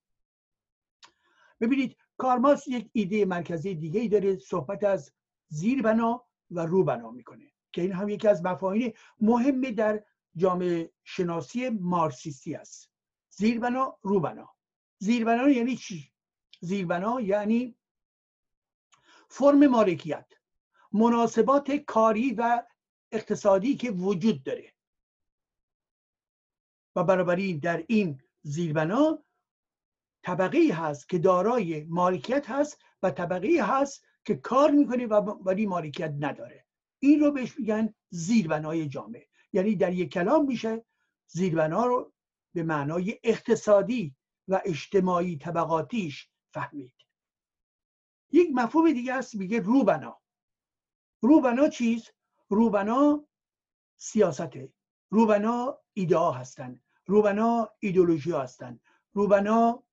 ببینید 1.60 1.96
کارماس 2.16 2.68
یک 2.68 2.90
ایده 2.92 3.24
مرکزی 3.24 3.74
دیگه 3.74 4.00
ای 4.00 4.08
داره 4.08 4.36
صحبت 4.36 4.84
از 4.84 5.12
زیربنا 5.48 6.24
و 6.50 6.66
روبنا 6.66 7.10
می‌کنه 7.10 7.52
که 7.72 7.82
این 7.82 7.92
هم 7.92 8.08
یکی 8.08 8.28
از 8.28 8.44
مفاهیم 8.44 8.92
مهم 9.20 9.60
در 9.60 10.04
جامعه 10.36 10.92
شناسی 11.04 11.68
مارکسیستی 11.68 12.54
است. 12.54 12.90
زیربنا 13.30 13.98
روبنا. 14.02 14.54
زیربنا 14.98 15.48
یعنی 15.48 15.76
چی؟ 15.76 16.12
زیربنا 16.60 17.20
یعنی 17.20 17.76
فرم 19.28 19.66
مالکیت 19.66 20.26
مناسبات 20.92 21.70
کاری 21.70 22.32
و 22.32 22.62
اقتصادی 23.12 23.76
که 23.76 23.90
وجود 23.90 24.42
داره. 24.42 24.72
و 26.96 27.04
بنابراین 27.04 27.58
در 27.58 27.84
این 27.88 28.22
زیربنا 28.42 29.24
طبقه 30.22 30.74
هست 30.74 31.08
که 31.08 31.18
دارای 31.18 31.84
مالکیت 31.84 32.50
هست 32.50 32.78
و 33.02 33.10
طبقه 33.10 33.48
هست 33.62 34.04
که 34.24 34.34
کار 34.34 34.70
می‌کنه 34.70 35.06
و 35.06 35.14
ولی 35.44 35.66
مالکیت 35.66 36.14
نداره. 36.18 36.66
این 36.98 37.20
رو 37.20 37.30
بهش 37.30 37.58
میگن 37.58 37.94
زیربنای 38.10 38.88
جامعه. 38.88 39.28
یعنی 39.52 39.76
در 39.76 39.92
یک 39.92 40.12
کلام 40.12 40.46
میشه 40.46 40.84
زیربنا 41.26 41.86
رو 41.86 42.12
به 42.54 42.62
معنای 42.62 43.20
اقتصادی 43.22 44.16
و 44.48 44.60
اجتماعی 44.64 45.36
طبقاتیش 45.36 46.28
فهمید. 46.50 46.94
یک 48.30 48.48
مفهوم 48.54 48.92
دیگه 48.92 49.14
است 49.14 49.34
میگه 49.34 49.60
روبنا. 49.60 50.20
روبنا 51.20 51.68
چیز؟ 51.68 52.10
روبنا 52.48 53.26
سیاسته. 53.96 54.72
روبنا 55.10 55.78
ایده 55.92 56.16
ها 56.16 56.32
هستن. 56.32 56.80
روبنا 57.06 57.70
ایدولوژی 57.78 58.32
هستن. 58.32 58.80
روبنا 59.12 59.84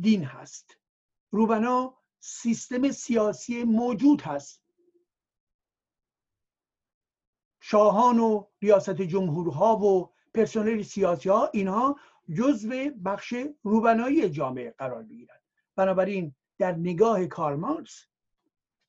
دین 0.00 0.24
هست. 0.24 0.78
روبنا 1.30 1.98
سیستم 2.20 2.90
سیاسی 2.90 3.64
موجود 3.64 4.22
هست. 4.22 4.67
شاهان 7.70 8.18
و 8.18 8.44
ریاست 8.62 9.02
جمهورها 9.02 9.76
و 9.76 10.10
پرسنل 10.34 10.82
سیاسی 10.82 11.28
ها 11.28 11.50
اینها 11.52 11.96
جزو 12.36 12.90
بخش 13.04 13.34
روبنایی 13.62 14.30
جامعه 14.30 14.74
قرار 14.78 15.02
بگیرند 15.02 15.40
بنابراین 15.76 16.34
در 16.58 16.72
نگاه 16.72 17.26
کارمارکس 17.26 18.06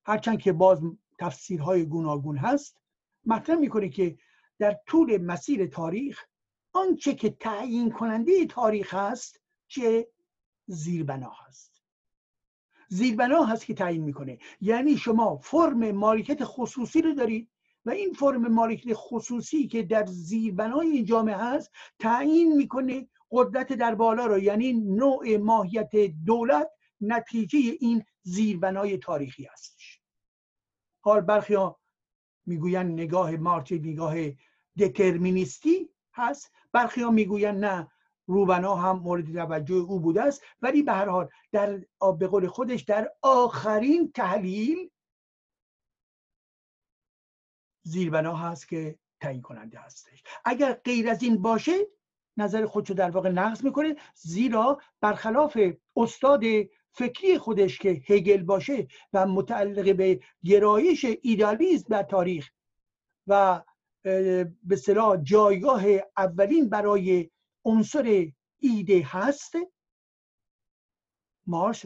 هرچند 0.05 0.39
که 0.39 0.53
باز 0.53 0.81
تفسیرهای 1.19 1.85
گوناگون 1.85 2.37
هست 2.37 2.77
مطرح 3.25 3.55
می‌کنه 3.55 3.89
که 3.89 4.17
در 4.59 4.77
طول 4.87 5.17
مسیر 5.17 5.67
تاریخ 5.67 6.25
آنچه 6.73 7.15
که 7.15 7.29
تعیین 7.29 7.91
کننده 7.91 8.45
تاریخ 8.45 8.93
هست 8.93 9.41
چه 9.67 10.07
زیربنا 10.65 11.31
هست. 11.47 11.81
زیربنا 12.89 13.43
هست 13.43 13.65
که 13.65 13.73
تعیین 13.73 14.03
می‌کنه. 14.03 14.39
یعنی 14.61 14.97
شما 14.97 15.37
فرم 15.37 15.91
مالکیت 15.91 16.39
خصوصی 16.43 17.01
رو 17.01 17.13
دارید 17.13 17.49
و 17.85 17.89
این 17.89 18.13
فرم 18.13 18.47
مالکیت 18.47 18.93
خصوصی 18.97 19.67
که 19.67 19.83
در 19.83 20.05
زیربنای 20.05 20.87
این 20.87 21.05
جامعه 21.05 21.35
هست 21.37 21.71
تعیین 21.99 22.55
می‌کنه 22.55 23.07
قدرت 23.31 23.73
در 23.73 23.95
بالا 23.95 24.25
رو 24.25 24.39
یعنی 24.39 24.73
نوع 24.73 25.37
ماهیت 25.37 25.91
دولت 26.25 26.71
نتیجه 27.01 27.59
این 27.79 28.05
زیربنای 28.21 28.97
تاریخی 28.97 29.47
هستش. 29.53 30.01
حال 31.01 31.21
برخی 31.21 31.53
ها 31.53 31.79
می‌گوین 32.45 32.87
نگاه 32.87 33.31
مارچ 33.31 33.71
نگاه 33.71 34.15
دترمینیستی 34.79 35.89
هست 36.13 36.51
برخی 36.71 37.01
ها 37.01 37.11
می‌گوین 37.11 37.55
نه 37.55 37.91
روبنا 38.25 38.75
هم 38.75 38.99
مورد 38.99 39.33
توجه 39.33 39.75
او 39.75 39.99
بوده 39.99 40.21
است. 40.21 40.43
ولی 40.61 40.83
به 40.83 40.91
هر 40.91 41.09
حال 41.09 41.29
در 41.51 41.81
به 42.19 42.27
قول 42.27 42.47
خودش 42.47 42.81
در 42.81 43.11
آخرین 43.21 44.11
تحلیل 44.11 44.89
زیربنا 47.83 48.35
هست 48.35 48.67
که 48.67 48.99
تعیین 49.21 49.41
کننده 49.41 49.79
هستش. 49.79 50.23
اگر 50.45 50.73
غیر 50.73 51.09
از 51.09 51.23
این 51.23 51.41
باشه 51.41 51.87
نظر 52.37 52.65
خودشو 52.65 52.93
در 52.93 53.09
واقع 53.09 53.29
نقض 53.29 53.63
می‌کنه 53.63 53.95
زیرا 54.15 54.81
برخلاف 55.01 55.57
استاد 55.95 56.43
فکری 56.91 57.37
خودش 57.37 57.79
که 57.79 57.89
هگل 57.89 58.43
باشه 58.43 58.87
و 59.13 59.27
متعلق 59.27 59.95
به 59.95 60.19
گرایش 60.43 61.05
ایدالیزم 61.21 61.87
در 61.89 62.03
تاریخ 62.03 62.49
و 63.27 63.61
به 64.63 64.75
صلاح 64.75 65.17
جایگاه 65.23 65.83
اولین 66.17 66.69
برای 66.69 67.29
عنصر 67.65 68.31
ایده 68.59 69.03
هست 69.05 69.53
مارس 71.47 71.85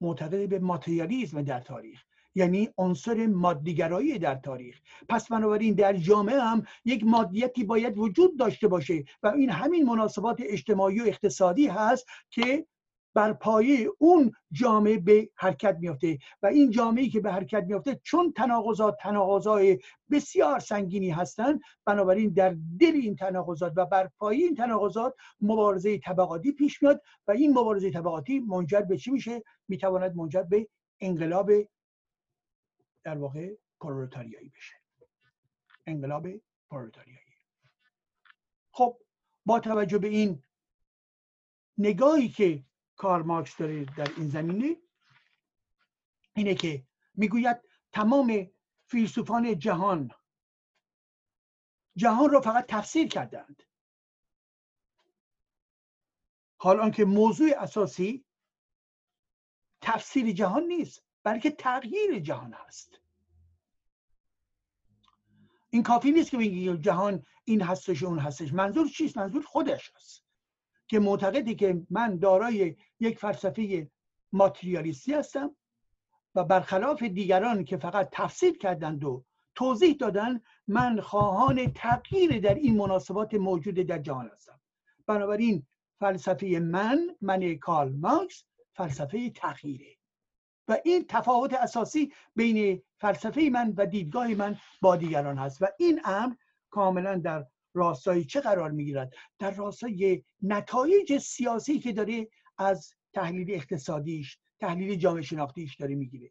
معتقد 0.00 0.48
به 0.48 0.58
ماتریالیزم 0.58 1.42
در 1.42 1.60
تاریخ. 1.60 2.04
یعنی 2.34 2.68
عنصر 2.78 3.26
مادیگرایی 3.26 4.18
در 4.18 4.34
تاریخ. 4.34 4.80
پس 5.08 5.28
بنابراین 5.28 5.74
در 5.74 5.96
جامعه 5.96 6.40
هم 6.40 6.62
یک 6.84 7.04
مادیتی 7.04 7.64
باید 7.64 7.98
وجود 7.98 8.38
داشته 8.38 8.68
باشه 8.68 9.04
و 9.22 9.28
این 9.28 9.50
همین 9.50 9.84
مناسبات 9.86 10.36
اجتماعی 10.40 11.00
و 11.00 11.04
اقتصادی 11.04 11.66
هست 11.66 12.06
که 12.30 12.66
بر 13.14 13.32
پایه 13.32 13.90
اون 13.98 14.32
جامعه 14.52 14.98
به 14.98 15.30
حرکت 15.36 15.76
میافته. 15.80 16.18
و 16.42 16.46
این 16.46 16.70
جامعه 16.70 17.08
که 17.08 17.20
به 17.20 17.32
حرکت 17.32 17.64
میافته 17.64 18.00
چون 18.02 18.32
تناقضات 18.32 18.96
تناقضای 19.00 19.78
بسیار 20.10 20.58
سنگینی 20.58 21.10
هستند 21.10 21.60
بنابراین 21.86 22.30
در 22.30 22.56
دل 22.80 22.92
این 22.94 23.16
تناقضات 23.16 23.72
و 23.76 23.86
بر 23.86 24.10
پایه 24.18 24.44
این 24.44 24.54
تناقضات 24.54 25.14
مبارزه 25.40 25.98
طبقاتی 25.98 26.52
پیش 26.52 26.82
میاد 26.82 27.02
و 27.26 27.30
این 27.30 27.50
مبارزه 27.50 27.90
طبقاتی 27.90 28.40
منجر 28.40 28.80
به 28.80 28.96
چی 28.96 29.10
میشه؟ 29.10 29.42
می‌تواند 29.68 30.16
منجر 30.16 30.42
به 30.42 30.68
انقلاب 31.00 31.50
در 33.10 33.18
واقع 33.18 33.54
پرولتاریایی 33.80 34.48
بشه. 34.48 34.74
انقلاب 35.86 36.28
پرولتاریایی. 36.70 37.36
خب 38.70 39.00
با 39.46 39.60
توجه 39.60 39.98
به 39.98 40.08
این 40.08 40.42
نگاهی 41.78 42.28
که 42.28 42.64
کار 42.96 43.22
مارکس 43.22 43.56
داره 43.56 43.84
در 43.84 44.12
این 44.16 44.28
زمینه 44.28 44.76
اینه 46.34 46.54
که 46.54 46.86
می‌گوید 47.14 47.56
تمام 47.92 48.50
فیلسوفان 48.86 49.58
جهان 49.58 50.10
جهان 51.96 52.30
رو 52.30 52.40
فقط 52.40 52.66
تفسیر 52.68 53.08
کردند 53.08 53.62
حال 56.56 56.80
آنکه 56.80 57.04
موضوع 57.04 57.50
اساسی 57.58 58.24
تفسیر 59.80 60.32
جهان 60.32 60.62
نیست. 60.62 61.09
بلکه 61.22 61.50
تغییر 61.50 62.18
جهان 62.18 62.52
هست. 62.52 63.00
این 65.70 65.82
کافی 65.82 66.12
نیست 66.12 66.30
که 66.30 66.36
بگی 66.36 66.76
جهان 66.76 67.22
این 67.44 67.62
هستش 67.62 68.02
اون 68.02 68.18
هستش. 68.18 68.52
منظور 68.52 68.88
چیست؟ 68.88 69.18
منظور 69.18 69.42
خودش 69.42 69.92
هست. 69.96 70.24
که 70.88 70.98
معتقدی 70.98 71.54
که 71.54 71.82
من 71.90 72.18
دارای 72.18 72.76
یک 73.00 73.18
فلسفه 73.18 73.90
ماتریالیستی 74.32 75.14
هستم 75.14 75.56
و 76.34 76.44
برخلاف 76.44 77.02
دیگران 77.02 77.64
که 77.64 77.76
فقط 77.76 78.08
تفسیر 78.12 78.58
کردند 78.58 79.04
و 79.04 79.24
توضیح 79.54 79.96
دادن 80.00 80.40
من 80.68 81.00
خواهان 81.00 81.72
تغییر 81.72 82.40
در 82.40 82.54
این 82.54 82.76
مناسبات 82.76 83.34
موجود 83.34 83.74
در 83.74 83.98
جهان 83.98 84.30
هستم. 84.32 84.60
بنابراین 85.06 85.66
فلسفه 86.00 86.46
من 86.46 87.16
من 87.20 87.54
کارل 87.54 87.92
مارکس 87.92 88.44
فلسفه 88.72 89.30
تغییره. 89.30 89.99
و 90.68 90.78
این 90.84 91.04
تفاوت 91.08 91.54
اساسی 91.54 92.12
بین 92.36 92.82
فلسفه 92.98 93.50
من 93.52 93.74
و 93.76 93.86
دیدگاه 93.86 94.34
من 94.34 94.56
با 94.80 94.96
دیگران 94.96 95.38
هست. 95.38 95.62
و 95.62 95.66
این 95.78 96.00
امر 96.04 96.34
کاملا 96.70 97.16
در 97.16 97.46
راستای 97.74 98.24
چه 98.24 98.40
قرار 98.40 98.70
می‌گیرد؟ 98.70 99.14
در 99.38 99.50
راستای 99.50 100.22
نتایج 100.42 101.18
سیاسی 101.18 101.78
که 101.78 101.92
داره 101.92 102.28
از 102.58 102.94
تحلیل 103.12 103.50
اقتصادیش 103.50 104.38
تحلیل 104.60 104.94
جامعه 104.94 105.22
شناختیش 105.22 105.76
داره 105.76 105.94
می‌گیره. 105.94 106.30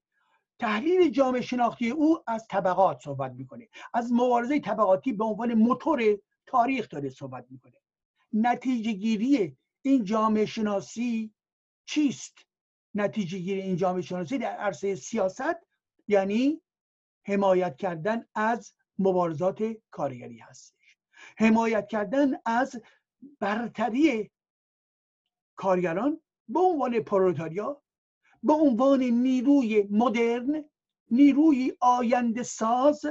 تحلیل 0.59 1.09
جامعه 1.11 1.41
شناختی 1.41 1.89
او 1.89 2.19
از 2.27 2.47
طبقات 2.49 3.01
صحبت 3.01 3.31
می‌کنه. 3.31 3.67
از 3.93 4.11
مبارزه 4.13 4.59
طبقاتی 4.59 5.13
به 5.13 5.23
عنوان 5.23 5.53
موتور 5.53 6.17
تاریخ 6.45 6.89
داره 6.89 7.09
صحبت 7.09 7.45
می‌کنه. 7.49 7.73
نتیجه 8.33 8.91
گیری 8.91 9.57
این 9.81 10.03
جامعه 10.03 10.45
شناسی 10.45 11.33
چیست؟ 11.85 12.37
نتیجه 12.93 13.37
گیری 13.37 13.61
این 13.61 13.75
جامعه 13.75 14.01
شناسی 14.01 14.37
در 14.37 14.51
عرصه 14.51 14.95
سیاست 14.95 15.67
یعنی 16.07 16.61
حمایت 17.25 17.77
کردن 17.77 18.25
از 18.35 18.73
مبارزات 18.99 19.63
کارگری 19.91 20.37
هستش. 20.37 20.97
حمایت 21.37 21.87
کردن 21.87 22.31
از 22.45 22.81
برتری 23.39 24.31
کارگران 25.55 26.21
به 26.47 26.59
عنوان 26.59 26.99
پرولتاریا 26.99 27.83
به 28.43 28.53
عنوان 28.53 29.03
نیروی 29.03 29.87
مدرن 29.91 30.65
نیروی 31.11 31.73
آینده 31.79 32.43
ساز 32.43 33.05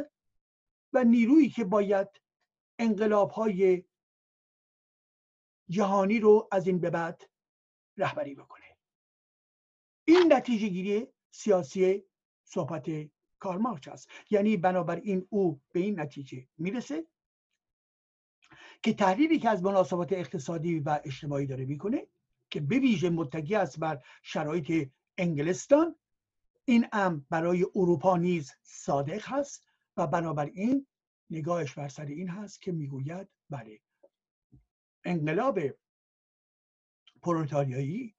و 0.93 1.05
نیرویی 1.05 1.51
که 1.51 1.65
باید 1.65 2.09
انقلاب 2.79 3.31
های 3.31 3.85
جهانی 5.69 6.21
رو 6.21 6.49
از 6.53 6.67
این 6.67 6.79
به 6.79 6.91
بعد 6.91 7.23
رهبری 7.97 8.35
بکنه. 8.35 8.58
این 10.09 10.33
نتیجه 10.33 10.69
گیری 10.69 11.07
سیاسی 11.31 12.03
صحبت 12.45 12.91
کارمارکس 13.39 13.89
است 13.89 14.09
یعنی 14.31 14.57
بنابراین 14.57 15.27
او 15.31 15.61
به 15.73 15.81
این 15.81 16.01
نتیجه 16.01 16.47
می‌رسه 16.59 17.07
که 18.83 18.93
تحلیلی 18.95 19.39
که 19.39 19.49
از 19.49 19.63
مناسبات 19.63 20.13
اقتصادی 20.13 20.81
و 20.81 21.01
اجتماعی 21.05 21.47
داره 21.47 21.65
می‌کنه 21.65 22.07
که 22.51 22.61
به 22.61 22.79
ویژه 22.79 23.11
متکی 23.11 23.55
است 23.55 23.79
بر 23.79 24.03
شرایط 24.23 24.91
انگلستان 25.19 25.97
این 26.65 26.87
ام 26.93 27.27
برای 27.31 27.67
اروپا 27.75 28.17
نیز 28.17 28.53
صادق 28.63 29.23
هست 29.25 29.67
و 29.97 30.07
بنابراین 30.07 30.87
نگاهش 31.31 31.75
بر 31.75 31.89
سر 31.89 32.07
این 32.07 32.29
هست 32.29 32.63
که 32.63 32.73
می‌گوید 32.73 33.29
بله 33.51 33.81
انقلاب 35.05 35.61
پرولتاریایی 37.23 38.15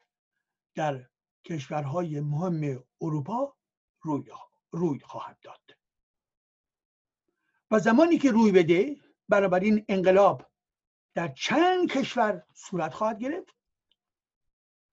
در 0.75 1.09
کشورهای 1.45 2.19
مهم 2.19 2.83
اروپا 3.01 3.55
روی, 4.01 4.31
روی 4.71 4.99
خواهد 4.99 5.37
داد. 5.41 5.77
و 7.71 7.79
زمانی 7.79 8.17
که 8.17 8.31
روی 8.31 8.51
بده 8.51 8.95
این 9.61 9.85
انقلاب 9.87 10.45
در 11.15 11.27
چند 11.27 11.91
کشور 11.91 12.43
صورت 12.53 12.93
خواهد 12.93 13.19
گرفت 13.19 13.55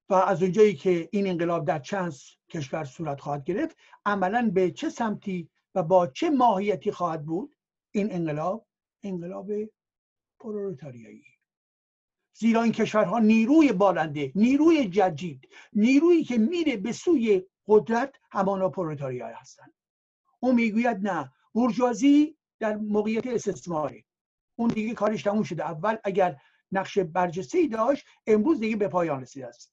و 0.08 0.14
از 0.14 0.42
اونجایی 0.42 0.74
که 0.74 1.08
این 1.12 1.26
انقلاب 1.26 1.66
در 1.66 1.78
چند 1.78 2.12
کشور 2.48 2.84
صورت 2.84 3.20
خواهد 3.20 3.44
گرفت 3.44 3.76
عملا 4.06 4.50
به 4.54 4.70
چه 4.70 4.88
سمتی 4.90 5.50
و 5.74 5.82
با 5.82 6.06
چه 6.06 6.30
ماهیتی 6.30 6.90
خواهد 6.90 7.24
بود 7.24 7.56
این 7.90 8.12
انقلاب؟ 8.12 8.66
انقلاب 9.02 9.50
پرولتاریایی. 10.38 11.35
زیرا 12.38 12.62
این 12.62 12.72
کشورها 12.72 13.18
نیروی 13.18 13.72
بالنده 13.72 14.32
نیروی 14.34 14.88
جدید 14.88 15.48
نیرویی 15.72 16.24
که 16.24 16.38
میره 16.38 16.76
به 16.76 16.92
سوی 16.92 17.42
قدرت 17.68 18.14
همانا 18.30 18.68
پرولتاریا 18.68 19.26
هستند 19.26 19.72
اون 20.40 20.54
می‌گوید 20.54 21.08
نه 21.08 21.32
بورژوازی 21.52 22.36
در 22.58 22.76
موقعیت 22.76 23.26
استثماری. 23.26 24.04
اون 24.56 24.68
دیگه 24.68 24.94
کارش 24.94 25.22
تموم 25.22 25.42
شده. 25.42 25.64
اول 25.64 25.96
اگر 26.04 26.36
نقش 26.72 26.98
برجسته 26.98 27.66
داشت 27.66 28.06
امروز 28.26 28.60
دیگه 28.60 28.76
به 28.76 28.88
پایان 28.88 29.22
رسیده 29.22 29.46
است. 29.46 29.72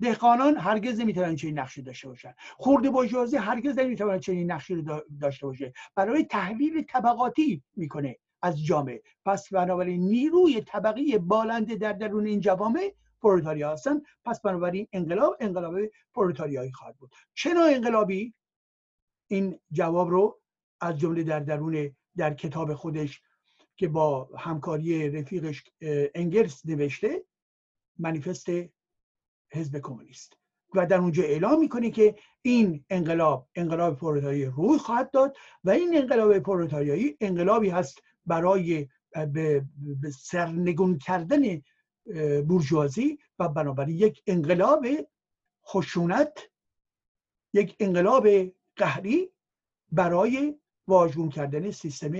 دهقانان 0.00 0.56
هرگز 0.56 1.00
نمی‌تونن 1.00 1.36
چنین 1.36 1.58
نقشی 1.58 1.82
داشته 1.82 2.08
باشن. 2.08 2.34
خورده 2.56 2.90
بورژوازی 2.90 3.36
هرگز 3.36 3.78
نمی‌تونن 3.78 4.20
چنین 4.20 4.52
نقشی 4.52 4.74
رو 4.74 5.02
داشته 5.20 5.46
باشه. 5.46 5.72
برای 5.94 6.24
تحلیل 6.24 6.82
طبقاتی 6.82 7.62
می‌کنه. 7.76 8.16
از 8.44 8.64
جامعه. 8.64 9.02
پس 9.24 9.52
بنابراین 9.52 10.00
نیروی 10.00 10.60
طبقی 10.60 11.18
بالنده 11.18 11.74
در 11.74 11.92
درون 11.92 12.26
این 12.26 12.40
جوامع 12.40 12.94
پرولتاریا 13.22 13.72
هستن 13.72 14.02
پس 14.24 14.40
بنابراین 14.40 14.88
انقلاب 14.92 15.36
انقلاب 15.40 15.74
پرولتاریایی 16.14 16.72
خواهد 16.72 16.96
بود. 16.96 17.10
نوع 17.46 17.64
انقلابی؟ 17.64 18.34
این 19.26 19.58
جواب 19.72 20.10
رو 20.10 20.40
از 20.80 20.98
جمله 20.98 21.22
در 21.22 21.40
درون 21.40 21.96
در 22.16 22.34
کتاب 22.34 22.74
خودش 22.74 23.22
که 23.76 23.88
با 23.88 24.28
همکاری 24.38 25.10
رفیقش 25.10 25.64
انگلس 26.14 26.66
نوشته 26.66 27.24
منیفست 27.98 28.46
حزب 29.52 29.78
کمونیست. 29.78 30.36
و 30.74 30.86
در 30.86 30.98
اونجا 30.98 31.22
اعلام 31.22 31.60
می‌کنه 31.60 31.90
که 31.90 32.14
این 32.42 32.84
انقلاب 32.90 33.48
انقلاب 33.54 33.98
پرولتاریایی 33.98 34.44
روی 34.44 34.78
خواهد 34.78 35.10
داد 35.10 35.36
و 35.64 35.70
این 35.70 35.96
انقلاب 35.96 36.38
پرولتاریایی 36.38 37.16
انقلابی 37.20 37.68
هست 37.68 38.02
برای 38.26 38.88
به 39.26 39.64
سرنگون 40.18 40.98
کردن 40.98 41.62
بورژوازی 42.48 43.18
و 43.38 43.48
بنابراین 43.48 43.96
یک 43.96 44.22
انقلاب 44.26 44.86
خشونت 45.66 46.38
یک 47.52 47.76
انقلاب 47.80 48.28
قهری 48.76 49.30
برای 49.92 50.60
واژگون 50.88 51.28
کردن 51.28 51.70
سیستم 51.70 52.12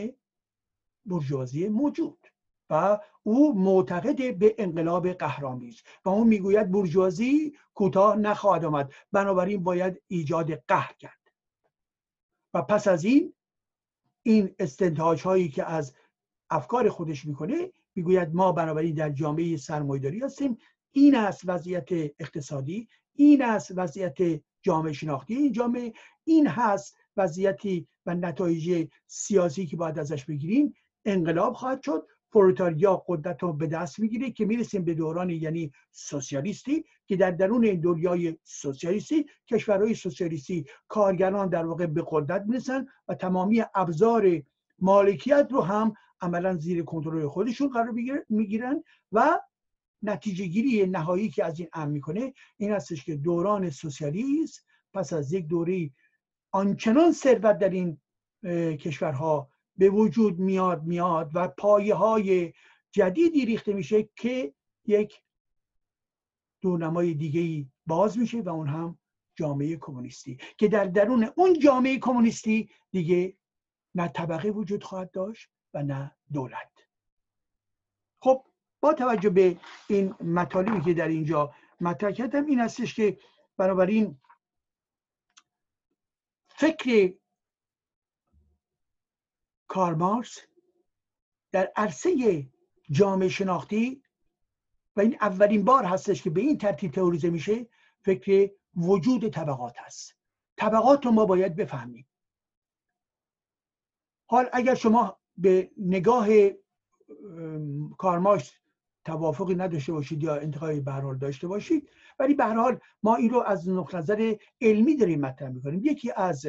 بورژوازی 1.05 1.69
موجود. 1.69 2.27
و 2.71 2.99
او 3.23 3.59
معتقد 3.59 4.39
به 4.39 4.55
انقلاب 4.59 5.13
قهرامیز 5.13 5.83
و 6.05 6.09
اون 6.09 6.27
می‌گوید 6.27 6.71
بورژوازی 6.71 7.57
کوتاه 7.75 8.17
نخواهد 8.17 8.65
آمد. 8.65 8.93
بنابراین 9.13 9.63
باید 9.63 10.03
ایجاد 10.07 10.55
قهر 10.55 10.93
کرد. 10.99 11.33
و 12.55 12.63
پس 12.63 12.89
از 12.89 13.05
این 13.05 13.35
این 14.27 14.55
استنتاج 14.59 15.23
هایی 15.23 15.49
که 15.49 15.65
از 15.65 15.95
افکار 16.51 16.89
خودش 16.89 17.25
می‌کنه 17.25 17.73
می‌گوید 17.95 18.35
ما 18.35 18.53
بنابراین 18.53 18.95
در 18.95 19.11
جامعه 19.11 19.57
سرمایداری 19.57 20.21
هستیم. 20.21 20.59
این 20.93 21.15
است 21.15 21.43
وضعیت 21.45 21.89
اقتصادی 21.93 22.89
این 23.15 23.43
است 23.43 23.73
وضعیت 23.77 24.43
جامعه 24.63 24.93
شناختی 24.93 25.35
این 25.35 25.53
جامعه 25.53 25.93
این 26.25 26.47
هست 26.47 26.97
وضعیتی 27.17 27.89
و 28.07 28.15
نتایج 28.15 28.89
سیاسی 29.07 29.67
که 29.67 29.77
باید 29.77 29.99
ازش 29.99 30.25
بگیریم. 30.25 30.75
انقلاب 31.05 31.55
خواهد 31.55 31.83
شد. 31.83 32.07
پروتاریا 32.35 33.05
قدرت 33.09 33.43
رو 33.43 33.53
به 33.53 33.67
دست 33.67 34.01
می‌گیره 34.01 34.31
که 34.31 34.45
می‌رسیم 34.45 34.85
به 34.85 34.95
دوران 34.95 35.31
یعنی 35.31 35.73
سوسیالیستی 35.91 36.85
که 37.07 37.17
در 37.17 37.31
درون 37.31 37.65
این 37.65 37.81
دنیای 37.81 38.39
سوسیالیستی 38.45 39.27
کشورهای 39.49 39.95
سوسیالیستی 39.95 40.67
کارگران 40.89 41.49
در 41.49 41.67
واقع 41.67 41.87
به 41.87 42.05
قدرت 42.07 42.43
می‌رسن 42.47 42.87
و 43.09 43.15
تمامی 43.15 43.65
ابزار 43.75 44.43
مالکیت 44.79 45.49
رو 45.51 45.61
هم 45.61 45.95
عملا 46.21 46.57
زیر 46.57 46.85
کنترل 46.85 47.29
خودشون 47.29 47.69
قرار 47.69 47.95
می‌گیرن 48.29 48.85
و 49.13 49.41
نتیجه 50.03 50.47
گیری 50.47 50.87
نهایی 50.87 51.29
که 51.29 51.45
از 51.45 51.61
این 51.61 51.69
ام 51.73 51.91
می‌کنه 51.91 52.33
این 52.57 52.73
هستش 52.73 53.05
که 53.05 53.17
دوران 53.17 53.71
سوسیالیسم 53.71 54.63
پس 54.93 55.13
از 55.13 55.33
یک 55.33 55.47
دوره 55.47 55.91
آنچنان 56.51 57.13
ثروت 57.13 57.59
در 57.59 57.71
این 57.71 58.01
کشورها 58.77 59.54
به 59.77 59.91
وجود 59.91 60.39
میاد 60.39 60.83
میاد 60.83 61.31
و 61.35 61.49
پایه 61.49 61.95
های 61.95 62.53
جدیدی 62.93 63.45
ریخته 63.45 63.73
میشه 63.73 64.09
که 64.17 64.55
یک 64.87 65.23
دورنمای 66.61 67.15
دیگه 67.15 67.41
ای 67.41 67.67
باز 67.87 68.19
میشه 68.19 68.41
و 68.41 68.49
اون 68.49 68.69
هم 68.69 68.99
جامعه 69.35 69.77
کمونیستی 69.77 70.39
که 70.59 70.69
در 70.69 70.85
درون 70.85 71.31
اون 71.37 71.59
جامعه 71.59 71.99
کمونیستی 71.99 72.71
دیگه 72.91 73.37
نه 73.95 74.09
طبقه 74.09 74.51
وجود 74.51 74.85
خواهد 74.85 75.11
داشت 75.11 75.49
و 75.75 75.83
نه 75.83 76.17
دولت. 76.33 76.71
خب 78.21 78.45
با 78.81 78.95
توجه 78.95 79.31
به 79.31 79.57
این 79.89 80.15
مطالبی 80.21 80.81
که 80.81 80.95
در 80.95 81.09
اینجا 81.09 81.55
مطرح 81.81 82.11
کردم 82.11 82.47
این 82.47 82.61
هستش 82.61 82.95
که 82.95 83.19
بنابراین 83.57 84.19
فکر 86.49 87.15
کارمارس 89.75 90.39
در 91.53 91.73
عرصه 91.77 92.47
جامعه 92.91 93.29
شناختی 93.29 94.03
و 94.97 95.01
این 95.01 95.17
اولین 95.21 95.65
بار 95.65 95.85
هستش 95.85 96.23
که 96.23 96.31
به 96.31 96.41
این 96.41 96.59
ترتیب 96.59 96.91
تئوریزه 96.91 97.31
میشه 97.31 97.67
فکر 98.05 98.51
وجود 98.77 99.29
طبقات 99.29 99.75
هست. 99.79 100.17
طبقات 100.57 101.07
رو 101.07 101.13
ما 101.13 101.25
باید 101.25 101.57
بفهمیم. 101.57 102.07
حال 104.27 104.49
اگر 104.53 104.75
شما 104.75 105.21
به 105.37 105.71
نگاه 105.77 106.27
کارمارس 107.99 108.53
توافقی 109.05 109.55
نداشته 109.55 109.93
باشید 109.93 110.23
یا 110.23 110.35
انتقای 110.35 110.81
به 110.81 111.17
داشته 111.21 111.49
باشید 111.49 111.91
ولی 112.19 112.35
به 112.35 112.45
حال 112.45 112.81
ما 113.03 113.17
این 113.17 113.31
رو 113.31 113.43
از 113.43 113.69
نقطه 113.69 113.99
نظر 113.99 114.35
علمی 114.61 114.97
داریم 114.97 115.21
مطرح 115.21 115.49
می‌کنیم. 115.49 115.81
یکی 115.85 116.13
از 116.17 116.47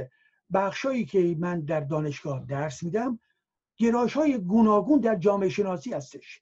بخشایی 0.54 1.06
که 1.06 1.36
من 1.40 1.60
در 1.60 1.80
دانشگاه 1.80 2.46
درس 2.46 2.84
میدم 2.84 3.20
گرایش 3.78 4.14
های 4.14 4.38
گوناگون 4.38 5.00
در 5.00 5.16
جامعه 5.16 5.50
شناسی 5.50 5.94
هستش. 5.94 6.42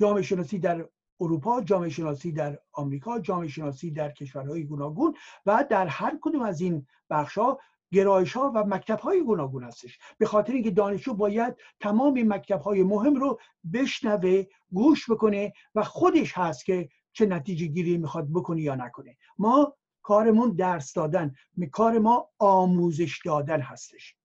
جامعه 0.00 0.22
شناسی 0.22 0.58
در 0.58 0.88
اروپا 1.20 1.60
جامعه 1.60 1.90
شناسی 1.90 2.32
در 2.32 2.58
آمریکا 2.72 3.18
جامعه 3.18 3.48
شناسی 3.48 3.90
در 3.90 4.10
کشورهای 4.10 4.64
گوناگون 4.64 5.14
و 5.46 5.64
در 5.70 5.86
هر 5.86 6.18
کدوم 6.20 6.42
از 6.42 6.60
این 6.60 6.86
بخش 7.10 7.38
ها 7.38 7.58
گرایش 7.92 8.32
ها 8.32 8.52
و 8.54 8.64
مکتب 8.64 8.98
های 8.98 9.24
گوناگون 9.24 9.64
هستش. 9.64 9.98
به 10.18 10.26
خاطر 10.26 10.52
اینکه 10.52 10.70
دانشجو 10.70 11.14
باید 11.14 11.56
تمام 11.80 12.22
مکتب 12.22 12.60
های 12.60 12.82
مهم 12.82 13.14
رو 13.14 13.40
بشنوه 13.72 14.44
گوش 14.72 15.10
بکنه 15.10 15.52
و 15.74 15.84
خودش 15.84 16.38
هست 16.38 16.64
که 16.64 16.88
چه 17.12 17.26
نتیجه 17.26 17.66
گیری 17.66 17.98
می‌خواد 17.98 18.32
بکنه 18.32 18.62
یا 18.62 18.74
نکنه. 18.74 19.16
ما 19.38 19.74
کارمون 20.02 20.56
درس 20.56 20.92
دادن 20.92 21.34
کار 21.72 21.98
ما 21.98 22.28
آموزش 22.38 23.20
دادن 23.24 23.60
هستش. 23.60 24.16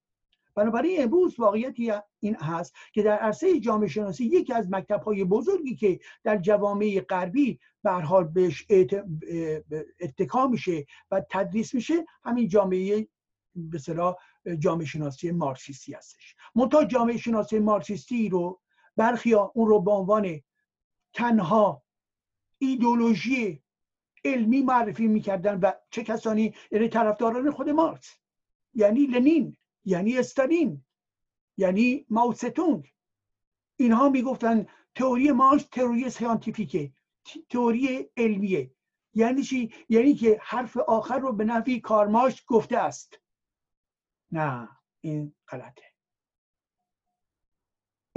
بنابراین 0.55 1.03
امروز 1.03 1.39
واقعیتی 1.39 1.91
این 2.19 2.35
هست 2.35 2.75
که 2.93 3.03
در 3.03 3.17
عرصه 3.17 3.59
جامعه 3.59 3.87
شناسی 3.87 4.25
یکی 4.25 4.53
از 4.53 4.71
مکتب 4.71 5.01
های 5.01 5.23
بزرگی 5.23 5.75
که 5.75 5.99
در 6.23 6.37
جوامع 6.37 6.99
غربی 7.09 7.59
به 7.83 7.91
حال 7.91 8.23
بهش 8.23 8.65
اتکا 9.99 10.47
میشه 10.47 10.85
و 11.11 11.21
تدریس 11.29 11.73
میشه 11.73 12.05
همین 12.23 12.47
جامعه 12.47 13.07
به 13.55 13.79
جامعه 14.59 14.85
شناسی 14.85 15.31
مارکسیستی 15.31 15.93
هستش. 15.93 16.35
منتها 16.55 16.85
جامعه 16.85 17.17
شناسی 17.17 17.59
مارکسیستی 17.59 18.29
رو 18.29 18.61
برخی 18.95 19.33
اون 19.33 19.67
رو 19.67 19.81
به 19.81 19.91
عنوان 19.91 20.41
تنها 21.13 21.83
ایدولوژی 22.57 23.63
علمی 24.25 24.61
معرفی 24.61 25.07
می‌کردن 25.07 25.59
و 25.59 25.71
چه 25.89 26.03
کسانی؟ 26.03 26.53
یعنی 26.71 26.87
طرفداران 26.87 27.51
خود 27.51 27.69
مارکس. 27.69 28.17
یعنی 28.73 29.05
لنین 29.05 29.57
یعنی 29.85 30.17
استالین 30.17 30.85
یعنی 31.57 32.05
ماوستونگ 32.09 32.93
اینها 33.75 34.09
می‌گفتن 34.09 34.65
تئوری 34.95 35.31
مارکس 35.31 35.67
تئوری 35.67 36.09
ساینتیفیکه 36.09 36.91
تئوری 37.49 38.09
علمیه. 38.17 38.71
یعنی 39.13 39.43
چی؟ 39.43 39.73
یعنی 39.89 40.13
که 40.13 40.39
حرف 40.41 40.77
آخر 40.77 41.19
رو 41.19 41.33
به 41.33 41.43
نفی 41.43 41.79
کارماش 41.79 42.43
گفته 42.47 42.77
است. 42.77 43.19
نه 44.31 44.69
این 45.01 45.35
غلطه. 45.47 45.96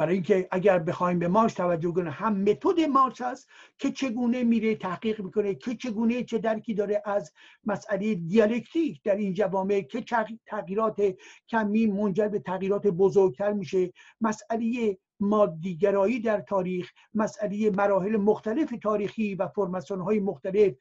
برای 0.00 0.14
اینکه 0.14 0.48
اگر 0.50 0.78
بخوایم 0.78 1.18
به 1.18 1.28
مارکس 1.28 1.54
توجه 1.54 1.92
کنیم 1.92 2.12
هم 2.12 2.40
متد 2.40 2.80
مارکس 2.80 3.20
هست 3.20 3.48
که 3.78 3.90
چگونه 3.90 4.44
میره 4.44 4.74
تحقیق 4.74 5.20
می‌کنه 5.20 5.54
که 5.54 5.74
چگونه 5.74 6.24
چه 6.24 6.38
درکی 6.38 6.74
داره 6.74 7.02
از 7.04 7.32
مسئله 7.64 8.14
دیالکتیک 8.14 9.02
در 9.02 9.16
این 9.16 9.34
جوامع 9.34 9.80
که 9.80 10.04
تغییرات 10.46 11.14
کمی 11.48 11.86
منجر 11.86 12.28
به 12.28 12.38
تغییرات 12.38 12.86
بزرگتر 12.86 13.52
میشه. 13.52 13.92
مسئله 14.20 14.98
مادیگرایی 15.20 16.20
در 16.20 16.40
تاریخ 16.40 16.90
مسئله 17.14 17.70
مراحل 17.70 18.16
مختلف 18.16 18.74
تاریخی 18.82 19.34
و 19.34 19.48
فرمسون 19.48 20.00
های 20.00 20.20
مختلف 20.20 20.74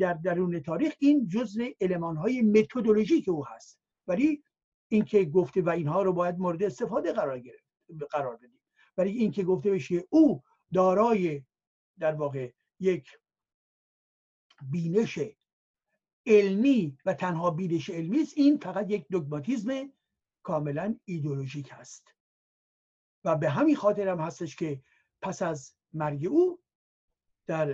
در 0.00 0.14
درون 0.14 0.60
تاریخ 0.60 0.94
این 0.98 1.28
جزء 1.28 1.64
علمان 1.80 2.16
های 2.16 2.42
متدولوژیک 2.42 3.28
او 3.28 3.46
هست. 3.46 3.80
ولی 4.06 4.42
اینکه 4.88 5.24
گفته 5.24 5.62
و 5.62 5.70
اینها 5.70 6.02
رو 6.02 6.12
باید 6.12 6.38
مورد 6.38 6.62
استفاده 6.62 7.12
قرار 7.12 7.38
گرفت 7.38 7.64
قرار 8.10 8.36
بدیم. 8.36 8.59
برای 9.00 9.12
اینکه 9.12 9.44
گفته 9.44 9.70
بشه 9.70 10.04
او 10.10 10.42
دارای 10.72 11.44
در 11.98 12.14
واقع 12.14 12.52
یک 12.80 13.18
بینش 14.70 15.18
علمی 16.26 16.98
و 17.04 17.14
تنها 17.14 17.50
بینش 17.50 17.90
علمی 17.90 18.20
است 18.20 18.32
این 18.36 18.58
فقط 18.58 18.90
یک 18.90 19.06
دوگماتیزم 19.10 19.92
کاملا 20.42 20.96
ایدولوژیک 21.04 21.68
هست. 21.72 22.14
و 23.24 23.36
به 23.36 23.50
همین 23.50 23.76
خاطر 23.76 24.08
هم 24.08 24.20
هستش 24.20 24.56
که 24.56 24.82
پس 25.22 25.42
از 25.42 25.74
مرگ 25.92 26.26
او 26.26 26.60
در 27.46 27.66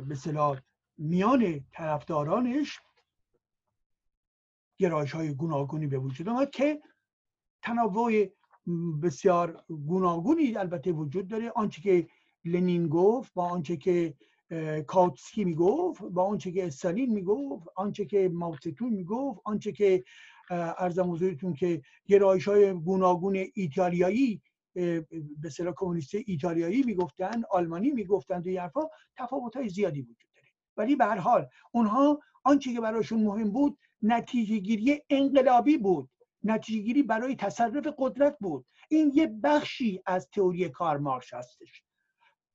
به 0.00 0.62
میان 0.98 1.66
طرفدارانش 1.72 2.80
گرایش 4.78 5.12
های 5.12 5.34
گوناگونی 5.34 5.86
به 5.86 5.98
وجود 5.98 6.28
آمد 6.28 6.50
که 6.50 6.82
تنوع 7.62 8.32
بسیار 9.02 9.64
گوناگونی 9.68 10.56
البته 10.56 10.92
وجود 10.92 11.28
داره. 11.28 11.50
آنچه 11.50 11.82
که 11.82 12.06
لنین 12.44 12.88
گفت 12.88 13.34
با 13.34 13.48
آنچه 13.48 13.76
که 13.76 14.14
کاوتسکی 14.86 15.44
می‌گفت 15.44 16.02
با 16.02 16.24
آنچه 16.24 16.52
که 16.52 16.66
استالین 16.66 17.12
می‌گفت 17.12 17.68
آنچه 17.76 18.04
که 18.04 18.28
ماوستون 18.32 18.92
می‌گفت 18.92 19.40
آنچه 19.44 19.72
که 19.72 20.04
ارزم 20.50 21.12
حضورتون 21.12 21.54
که 21.54 21.82
گرایش 22.06 22.48
های 22.48 22.72
گوناگون 22.72 23.44
ایتالیایی 23.54 24.40
به 25.42 25.50
صلاح 25.50 25.74
کمونیست 25.76 26.14
ایتالیایی 26.26 26.82
می‌گفتن 26.82 27.42
آلمانی 27.50 27.90
می‌گفتند 27.90 28.46
و 28.46 28.60
حرفا 28.60 28.80
تفاوت 29.16 29.56
های 29.56 29.68
زیادی 29.68 30.02
وجود 30.02 30.28
داره. 30.34 30.48
ولی 30.76 30.96
به 30.96 31.04
هر 31.04 31.18
حال 31.18 31.46
اونها 31.72 32.20
آنچه 32.44 32.74
که 32.74 32.80
براشون 32.80 33.22
مهم 33.22 33.50
بود 33.50 33.78
نتیجه 34.02 34.58
گیری 34.58 35.00
انقلابی 35.10 35.78
بود. 35.78 36.08
نتیجهگیری 36.44 37.02
برای 37.02 37.36
تصرف 37.36 37.86
قدرت 37.98 38.36
بود. 38.40 38.66
این 38.88 39.12
یه 39.14 39.26
بخشی 39.26 40.02
از 40.06 40.30
تئوری 40.30 40.68
کارمارش 40.68 41.34
هستش. 41.34 41.82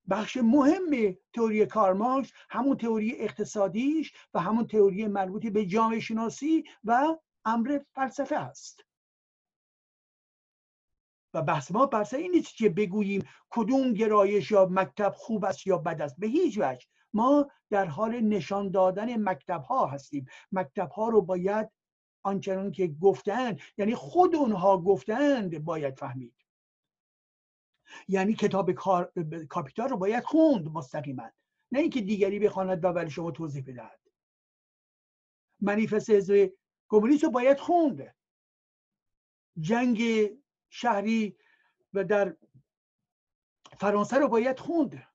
بخش 0.10 0.38
مهم 0.38 1.18
تئوری 1.34 1.66
کارمارش 1.66 2.34
همون 2.50 2.78
تئوری 2.78 3.16
اقتصادیش 3.16 4.14
و 4.34 4.40
همون 4.40 4.68
تئوری 4.68 5.08
مربوط 5.08 5.48
به 5.48 5.66
جامعه 5.66 6.00
شناسی 6.00 6.64
و 6.84 7.18
امر 7.46 7.80
فلسفه 7.96 8.36
است 8.36 8.88
و 11.34 11.42
بحث 11.42 11.72
ما 11.72 11.86
بحث 11.86 12.14
این 12.14 12.32
نیست 12.32 12.58
که 12.58 12.70
بگوییم 12.70 13.24
کدوم 13.50 13.94
گرایش 13.94 14.52
یا 14.52 14.68
مکتب 14.72 15.14
خوب 15.16 15.46
است 15.46 15.68
یا 15.68 15.78
بد 15.78 16.02
است. 16.02 16.16
به 16.20 16.28
هیچ 16.28 16.58
وجه. 16.58 16.88
ما 17.14 17.52
در 17.70 17.86
حال 17.86 18.20
نشان 18.20 18.72
دادن 18.72 19.30
مکتب 19.30 19.62
ها 19.62 19.86
هستیم. 19.86 20.26
مکتب 20.52 20.90
ها 20.90 21.10
رو 21.10 21.22
باید 21.22 21.70
آنچنان 22.24 22.72
که 22.72 22.88
گفتند 22.88 23.60
یعنی 23.78 23.96
خود 23.96 24.36
اونها 24.36 24.82
گفتند 24.82 25.64
باید 25.64 25.96
فهمید. 25.96 26.36
یعنی 28.08 28.34
کتاب 28.34 28.72
کاپیتال 29.50 29.90
رو 29.90 29.98
باید 29.98 30.24
خوند 30.24 30.68
مستقیما. 30.68 31.30
نه 31.72 31.80
اینکه 31.80 32.02
دیگری 32.02 32.40
بخواند 32.40 32.86
و 32.86 32.94
برای 32.94 33.10
شما 33.10 33.32
توضیح 33.32 33.64
بدهد. 33.68 34.00
منیفست 35.60 36.10
حزب 36.10 36.54
کمونیست 36.90 37.24
رو 37.24 37.30
باید 37.30 37.60
خوند. 37.60 38.16
جنگ 39.60 40.30
شهری 40.70 41.38
و 41.94 42.04
در 42.04 42.38
فرانسه 43.78 44.18
رو 44.18 44.28
باید 44.28 44.60
خوند. 44.60 45.08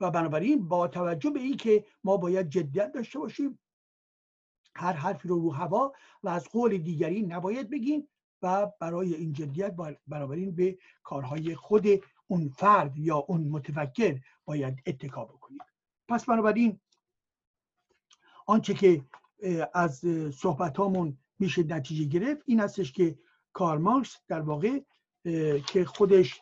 و 0.00 0.10
بنابراین 0.10 0.68
با 0.68 0.88
توجه 0.88 1.30
به 1.30 1.40
اینکه 1.40 1.84
ما 2.04 2.16
باید 2.16 2.48
جدیت 2.48 2.92
داشته 2.92 3.18
باشیم 3.18 3.58
هر 4.78 4.92
حرفی 4.92 5.28
رو 5.28 5.40
رو 5.40 5.52
هوا 5.52 5.92
و 6.22 6.28
از 6.28 6.48
قول 6.48 6.78
دیگری 6.78 7.22
نباید 7.22 7.70
بگیم 7.70 8.08
و 8.42 8.72
برای 8.80 9.14
این 9.14 9.32
جدیت 9.32 9.76
بنابراین 10.08 10.54
به 10.54 10.78
کارهای 11.02 11.54
خود 11.54 11.86
اون 12.26 12.48
فرد 12.48 12.98
یا 12.98 13.16
اون 13.16 13.48
متفکر 13.48 14.20
باید 14.44 14.82
اتکا 14.86 15.24
بکنیم. 15.24 15.58
پس 16.08 16.24
بنابراین 16.24 16.80
آنچه 18.46 18.74
که 18.74 19.04
از 19.74 20.04
صحبت 20.34 20.76
هامون 20.76 21.18
میشه 21.38 21.62
نتیجه 21.62 22.04
گرفت 22.04 22.42
این 22.46 22.60
هستش 22.60 22.92
که 22.92 23.18
کارمارکس 23.52 24.16
در 24.28 24.40
واقع 24.40 24.80
که 25.66 25.84
خودش 25.84 26.40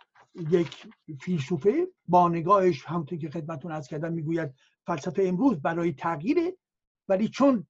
یک 0.51 0.87
فیلسوفه 1.20 1.87
با 2.09 2.29
نگاهش 2.29 2.85
همونطور 2.85 3.18
که 3.18 3.31
خدمتون 3.31 3.72
از 3.72 3.88
کردم 3.88 4.12
می‌گوید 4.12 4.55
فلسفه 4.87 5.22
امروز 5.22 5.62
برای 5.62 5.92
تغییره 5.92 6.57
ولی 7.09 7.29
چون 7.29 7.66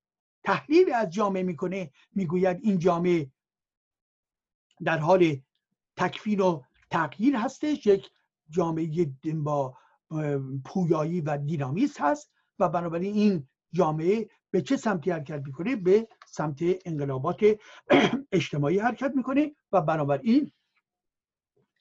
تحلیل 0.47 0.93
از 0.95 1.11
جامعه 1.11 1.43
می‌کنه 1.43 1.91
می‌گوید 2.15 2.59
این 2.63 2.79
جامعه 2.79 3.31
در 4.85 4.99
حال 4.99 5.37
تکفین 5.97 6.41
و 6.41 6.63
تغییر 6.91 7.37
هستش 7.37 7.87
یک 7.87 8.11
جامعه 8.51 9.07
با 9.35 9.77
پویایی 10.65 11.21
و 11.21 11.39
دینامیست 11.39 12.01
هست 12.01 12.31
و 12.59 12.69
بنابراین 12.69 13.15
این 13.15 13.49
جامعه 13.73 14.29
به 14.51 14.63
چه 14.63 14.77
سمتی 14.77 15.11
حرکت 15.11 15.43
می‌کنه؟ 15.47 15.77
به 15.77 16.09
سمت 16.27 16.59
انقلابات 16.85 17.41
اجتماعی 18.33 18.79
حرکت 18.79 19.13
می‌کنه 19.15 19.57
و 19.73 19.81
بنابراین 19.81 20.53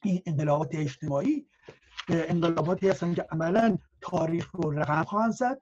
این 0.03 0.21
انقلابات 0.25 0.75
اجتماعی 0.75 1.47
انقلاباتی 2.09 2.89
هستن 2.89 3.13
که 3.13 3.21
عملا 3.21 3.77
تاریخ 4.01 4.51
رو 4.55 4.71
رقم 4.71 5.03
خواهند 5.03 5.31
زد 5.31 5.61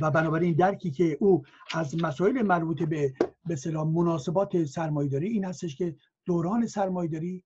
و 0.00 0.10
بنابراین 0.10 0.54
درکی 0.54 0.90
که 0.90 1.16
او 1.20 1.42
از 1.74 2.02
مسائل 2.02 2.42
مربوط 2.42 2.82
به 2.82 3.14
به 3.46 3.56
مناسبات 3.84 4.64
سرمایداری 4.64 5.28
این 5.28 5.44
هستش 5.44 5.76
که 5.76 5.96
دوران 6.24 6.66
سرمایداری 6.66 7.44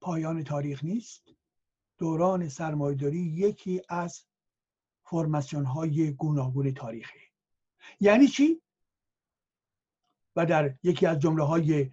پایان 0.00 0.44
تاریخ 0.44 0.84
نیست. 0.84 1.22
دوران 1.98 2.48
سرمایداری 2.48 3.18
یکی 3.18 3.82
از 3.88 4.24
فرماسیون 5.04 5.64
های 5.64 6.12
گوناگون 6.12 6.74
تاریخی 6.74 7.18
یعنی 8.00 8.28
چی؟ 8.28 8.62
و 10.36 10.46
در 10.46 10.74
یکی 10.82 11.06
از 11.06 11.18
جمله 11.18 11.44
های 11.44 11.90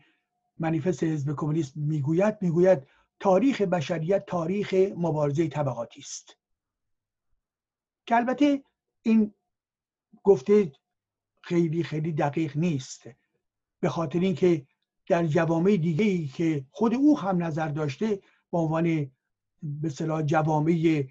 منیفست 0.58 1.04
حزب 1.04 1.36
کمونیست 1.36 1.78
می‌گوید 1.78 2.38
می‌گوید 2.42 2.88
تاریخ 3.20 3.62
بشریت 3.62 4.26
تاریخ 4.26 4.74
مبارزه 4.98 5.48
طبقاتی 5.48 6.00
است. 6.00 6.38
که 8.06 8.16
البته 8.16 8.64
این 9.02 9.34
گفته 10.26 10.72
خیلی 11.42 11.84
خیلی 11.84 12.12
دقیق 12.12 12.58
نیست. 12.58 13.10
به 13.80 13.90
خاطر 13.90 14.20
اینکه 14.20 14.68
در 15.08 15.26
جوامع 15.26 15.78
دیگه 15.78 16.06
ای 16.06 16.28
که 16.28 16.66
خود 16.72 16.94
او 16.94 17.20
هم 17.20 17.44
نظر 17.44 17.68
داشته 17.68 18.20
به 18.52 18.58
عنوان 18.58 19.12
به 19.64 19.90
جوامع 20.26 21.04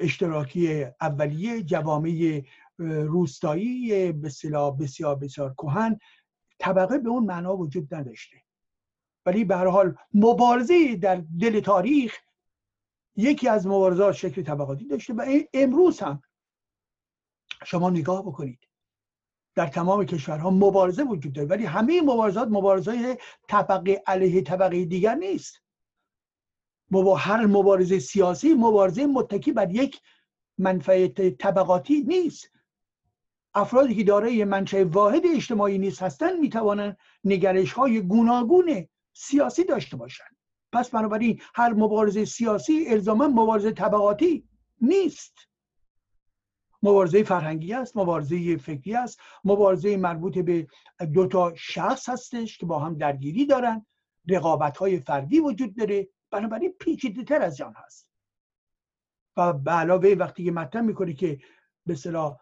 اشتراکی 0.00 0.86
اولیه 1.00 1.62
جوامع 1.62 2.42
روستایی 2.78 4.12
به 4.12 4.12
بسیار 4.12 5.16
بسیار 5.16 5.54
کهن 5.54 5.98
طبقه 6.58 6.98
به 6.98 7.08
اون 7.08 7.24
معنا 7.24 7.56
وجود 7.56 7.94
نداشته. 7.94 8.36
ولی 9.26 9.44
به 9.44 9.56
هر 9.56 9.66
حال 9.66 9.94
مبارزه 10.14 10.96
در 10.96 11.22
دل 11.40 11.60
تاریخ 11.60 12.16
یکی 13.16 13.48
از 13.48 13.66
مبارزات 13.66 14.14
شکل 14.14 14.42
طبقاتی 14.42 14.88
داشته 14.88 15.14
و 15.14 15.42
امروز 15.54 16.00
هم 16.00 16.22
شما 17.64 17.90
نگاه 17.90 18.22
بکنید. 18.22 18.58
در 19.54 19.66
تمام 19.66 20.04
کشورها 20.04 20.50
مبارزه 20.50 21.02
وجود 21.02 21.32
داره 21.32 21.48
ولی 21.48 21.64
همه 21.64 22.00
مبارزات 22.00 22.48
مبارزه 22.48 23.18
طبقه 23.48 24.02
علیه 24.06 24.42
طبقه 24.42 24.84
دیگر 24.84 25.14
نیست. 25.14 25.62
هر 27.18 27.46
مبارزه 27.46 27.98
سیاسی 27.98 28.54
مبارزه 28.54 29.06
متکی 29.06 29.52
بر 29.52 29.70
یک 29.70 30.00
منفعت 30.58 31.28
طبقاتی 31.38 32.02
نیست. 32.02 32.50
افرادی 33.54 33.94
که 33.94 34.04
دارای 34.04 34.44
منشأ 34.44 34.84
واحد 34.84 35.22
اجتماعی 35.34 35.78
نیست 35.78 36.02
هستند 36.02 36.38
می‌توانند 36.38 36.96
نگرش 37.24 37.72
های 37.72 38.00
گوناگون 38.00 38.86
سیاسی 39.12 39.64
داشته 39.64 39.96
باشند 39.96 40.36
پس 40.72 40.90
بنابراین 40.90 41.40
هر 41.54 41.72
مبارزه 41.72 42.24
سیاسی 42.24 42.86
الزاما 42.88 43.28
مبارزه 43.28 43.72
طبقاتی 43.72 44.48
نیست. 44.80 45.49
مبارزه 46.82 47.22
فرهنگی 47.22 47.72
است 47.72 47.96
مبارزه 47.96 48.56
فکری 48.56 48.94
است 48.94 49.20
مبارزه 49.44 49.96
مربوط 49.96 50.38
به 50.38 50.66
دو 51.14 51.26
تا 51.26 51.54
شخص 51.54 52.08
هستش 52.08 52.58
که 52.58 52.66
با 52.66 52.78
هم 52.78 52.94
درگیری 52.94 53.46
دارن 53.46 53.86
رقابت 54.28 54.76
های 54.76 55.00
فردی 55.00 55.40
وجود 55.40 55.76
داره 55.76 56.08
بنابراین 56.30 56.74
پیچیده 56.80 57.24
تر 57.24 57.42
از 57.42 57.56
جان 57.56 57.74
هست. 57.76 58.08
و 59.36 59.52
به 59.52 59.70
علاوه 59.70 60.14
وقتی 60.18 60.44
که 60.44 60.50
مطرح 60.50 60.82
می‌کنه 60.82 61.12
که 61.12 61.40
به 61.86 61.94
صلاح 61.94 62.36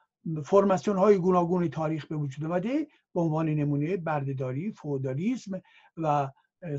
فرماسیون 0.44 0.96
های 0.96 1.18
گوناگون 1.18 1.68
تاریخ 1.68 2.06
به 2.06 2.16
وجود 2.16 2.44
آمده 2.44 2.86
به 3.14 3.20
عنوان 3.20 3.48
نمونه 3.48 3.96
بردهداری 3.96 4.72
فودالیسم 4.72 5.62
و 5.96 6.30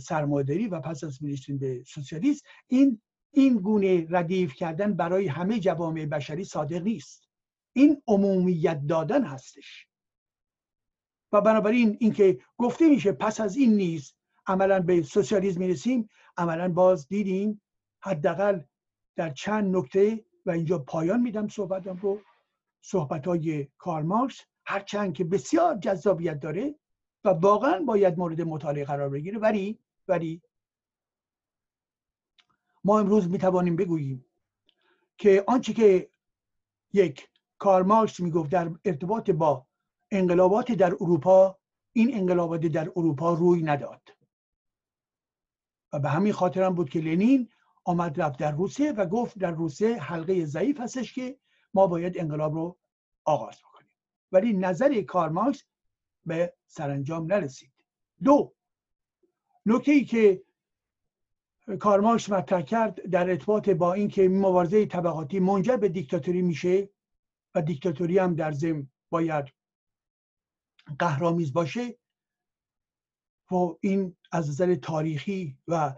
سرمایه‌داری 0.02 0.68
و 0.68 0.80
پس 0.80 1.04
از 1.04 1.24
می‌رسیم 1.24 1.58
به 1.58 1.84
سوسیالیسم 1.84 2.46
این 2.68 3.02
این 3.32 3.58
گونه 3.58 4.06
ردیف 4.10 4.54
کردن 4.54 4.94
برای 4.94 5.28
همه 5.28 5.60
جوامع 5.60 6.06
بشری 6.06 6.44
صادق 6.44 6.82
نیست. 6.84 7.29
این 7.80 8.02
عمومیت 8.08 8.82
دادن 8.88 9.24
هستش. 9.24 9.88
و 11.32 11.42
بنابراین 11.42 11.98
اینکه 12.00 12.40
گفته 12.58 12.90
میشه 12.90 13.12
پس 13.12 13.42
از 13.42 13.58
این 13.58 13.74
نیز 13.74 14.14
عملا 14.48 14.80
به 14.80 15.02
سوسیالیسم 15.02 15.60
می‌رسیم 15.60 16.10
عملا 16.38 16.70
باز 16.70 17.08
دیدیم 17.08 17.62
حداقل 18.00 18.62
در 19.16 19.30
چند 19.30 19.76
نکته 19.76 20.26
و 20.46 20.52
اینجا 20.52 20.80
پایان 20.80 21.22
میدم 21.22 21.48
صحبتم 21.48 21.96
رو. 21.96 22.22
صحبت 22.82 23.28
های 23.28 23.68
کارمارکس 23.78 24.42
هرچند 24.66 25.14
که 25.14 25.24
بسیار 25.24 25.78
جذابیت 25.78 26.40
داره 26.40 26.76
و 27.24 27.30
واقعا 27.30 27.80
باید 27.80 28.18
مورد 28.18 28.42
مطالعه 28.42 28.86
قرار 28.86 29.10
بگیره. 29.10 29.40
ولی 29.40 29.80
ولی 30.08 30.42
ما 32.84 33.00
امروز 33.00 33.30
می‌توانیم 33.30 33.76
بگوییم 33.76 34.26
که 35.18 35.44
آنچه 35.48 35.74
که 35.74 36.10
یک 36.94 37.29
کارمارکس 37.60 38.20
می‌گفت 38.20 38.50
در 38.52 38.72
ارتباط 38.86 39.30
با 39.30 39.68
انقلابات 40.12 40.72
در 40.72 40.94
اروپا 40.94 41.60
این 41.94 42.16
انقلابات 42.16 42.66
در 42.66 42.90
اروپا 42.96 43.34
روی 43.34 43.64
نداد. 43.64 44.02
و 45.94 46.00
به 46.00 46.10
همین 46.10 46.34
خاطر 46.34 46.64
هم 46.64 46.76
بود 46.76 46.90
که 46.90 47.00
لنین 47.00 47.50
آمد 47.84 48.22
رفت 48.22 48.40
در 48.40 48.52
روسیه 48.52 48.92
و 48.92 49.06
گفت 49.06 49.38
در 49.40 49.52
روسیه 49.52 50.02
حلقه 50.02 50.46
ضعیف 50.46 50.80
هستش 50.80 51.14
که 51.14 51.40
ما 51.74 51.88
باید 51.88 52.20
انقلاب 52.20 52.54
رو 52.54 52.78
آغاز 53.26 53.58
بکنیم. 53.62 53.92
ولی 54.32 54.54
نظر 54.54 55.02
کارمارکس 55.02 55.64
به 56.26 56.54
سرانجام 56.68 57.26
نرسید. 57.26 57.72
دو 58.24 58.54
نکته 59.66 59.92
ای 59.92 60.06
که 60.06 60.44
کارمارکس 61.80 62.30
مطرح 62.30 62.62
کرد 62.62 63.02
در 63.10 63.30
ارتباط 63.30 63.70
با 63.70 63.94
اینکه 63.94 64.30
مبارزه 64.30 64.86
طبقاتی 64.86 65.40
منجر 65.40 65.78
به 65.78 65.90
دیکتاتوری 65.90 66.42
میشه 66.42 66.90
و 67.56 67.62
دیکتاتوری 67.62 68.18
هم 68.18 68.36
در 68.36 68.52
ضمن 68.52 68.90
باید 69.10 69.46
قهرامیز 71.00 71.54
باشه. 71.54 72.00
و 73.52 73.56
این 73.82 74.18
از 74.32 74.50
نظر 74.50 74.76
تاریخی 74.76 75.58
و 75.68 75.96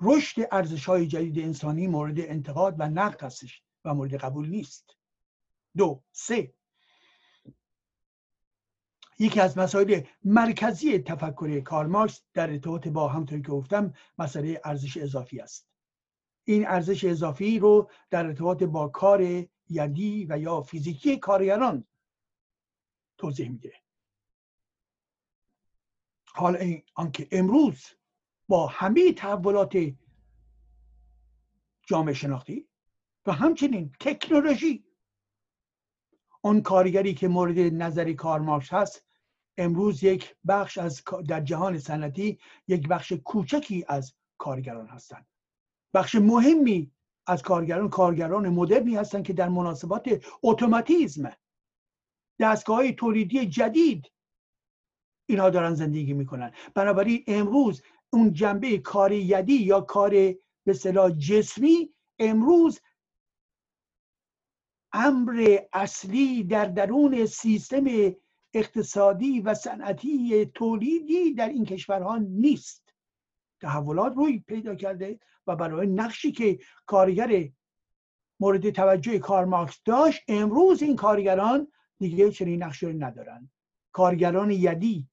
رشد 0.00 0.48
ارزش 0.52 0.84
های 0.84 1.06
جدید 1.06 1.38
انسانی 1.38 1.86
مورد 1.86 2.20
انتقاد 2.20 2.74
و 2.78 2.88
نقد 2.88 3.22
هستش 3.22 3.62
و 3.84 3.94
مورد 3.94 4.14
قبول 4.14 4.48
نیست. 4.48 4.96
دو 5.76 6.02
سه 6.12 6.54
یکی 9.18 9.40
از 9.40 9.58
مسائل 9.58 10.00
مرکزی 10.24 10.98
تفکر 10.98 11.60
کارمارکس 11.60 12.22
در 12.34 12.50
ارتباط 12.50 12.88
با 12.88 13.08
همطوری 13.08 13.42
که 13.42 13.48
گفتم 13.48 13.94
مسئله 14.18 14.60
ارزش 14.64 14.96
اضافی 14.96 15.40
است. 15.40 15.68
این 16.44 16.66
ارزش 16.66 17.04
اضافی 17.04 17.58
رو 17.58 17.90
در 18.10 18.26
ارتباط 18.26 18.62
با 18.62 18.88
کار 18.88 19.46
یدی 19.72 20.26
و 20.28 20.38
یا 20.38 20.60
فیزیکی 20.60 21.16
کارگران 21.16 21.84
توضیح 23.18 23.48
میده. 23.48 23.72
حالا 26.26 26.58
آنکه 26.94 27.28
امروز 27.30 27.84
با 28.48 28.66
همه 28.66 29.12
تحولات 29.12 29.76
جامعه 31.86 32.14
شناختی 32.14 32.68
و 33.26 33.32
همچنین 33.32 33.92
تکنولوژی 34.00 34.84
اون 36.40 36.62
کارگری 36.62 37.14
که 37.14 37.28
مورد 37.28 37.58
نظری 37.58 38.14
کارمارکس 38.14 38.72
هست 38.72 39.06
امروز 39.56 40.02
یک 40.02 40.36
بخش 40.48 40.78
از 40.78 41.02
در 41.28 41.40
جهان 41.40 41.78
صنعتی 41.78 42.38
یک 42.68 42.88
بخش 42.88 43.12
کوچکی 43.12 43.84
از 43.88 44.14
کارگران 44.38 44.86
هستند. 44.86 45.26
بخش 45.94 46.14
مهمی 46.14 46.92
از 47.26 47.42
کارگران 47.42 47.88
کارگران 47.88 48.48
مدرنی 48.48 48.96
هستند 48.96 49.24
که 49.24 49.32
در 49.32 49.48
مناسبات 49.48 50.26
اتوماتیزم 50.42 51.32
دستگاه 52.40 52.92
تولیدی 52.92 53.46
جدید 53.46 54.12
اینها 55.28 55.50
دارن 55.50 55.74
زندگی 55.74 56.12
می‌کنن. 56.12 56.52
بنابراین 56.74 57.24
امروز 57.26 57.82
اون 58.12 58.32
جنبه 58.32 58.78
کار 58.78 59.12
یدی 59.12 59.54
یا 59.54 59.80
کار 59.80 60.10
به 60.66 60.72
صلاح 60.72 61.10
جسمی 61.10 61.94
امروز 62.18 62.80
امر 64.92 65.58
اصلی 65.72 66.44
در 66.44 66.66
درون 66.66 67.26
سیستم 67.26 67.84
اقتصادی 68.54 69.40
و 69.40 69.54
صنعتی 69.54 70.46
تولیدی 70.46 71.34
در 71.34 71.48
این 71.48 71.64
کشورها 71.64 72.16
نیست. 72.18 72.81
تحولات 73.62 74.16
روی 74.16 74.38
پیدا 74.38 74.74
کرده 74.74 75.18
و 75.46 75.56
برای 75.56 75.86
نقشی 75.86 76.32
که 76.32 76.58
کارگر 76.86 77.48
مورد 78.40 78.70
توجه 78.70 79.18
کارماکس 79.18 79.80
داشت 79.84 80.22
امروز 80.28 80.82
این 80.82 80.96
کارگران 80.96 81.68
دیگه 81.98 82.30
چنین 82.30 82.62
نقشی 82.62 82.86
رو 82.86 82.92
ندارن. 82.92 83.50
کارگران 83.92 84.50
یدی 84.50 85.08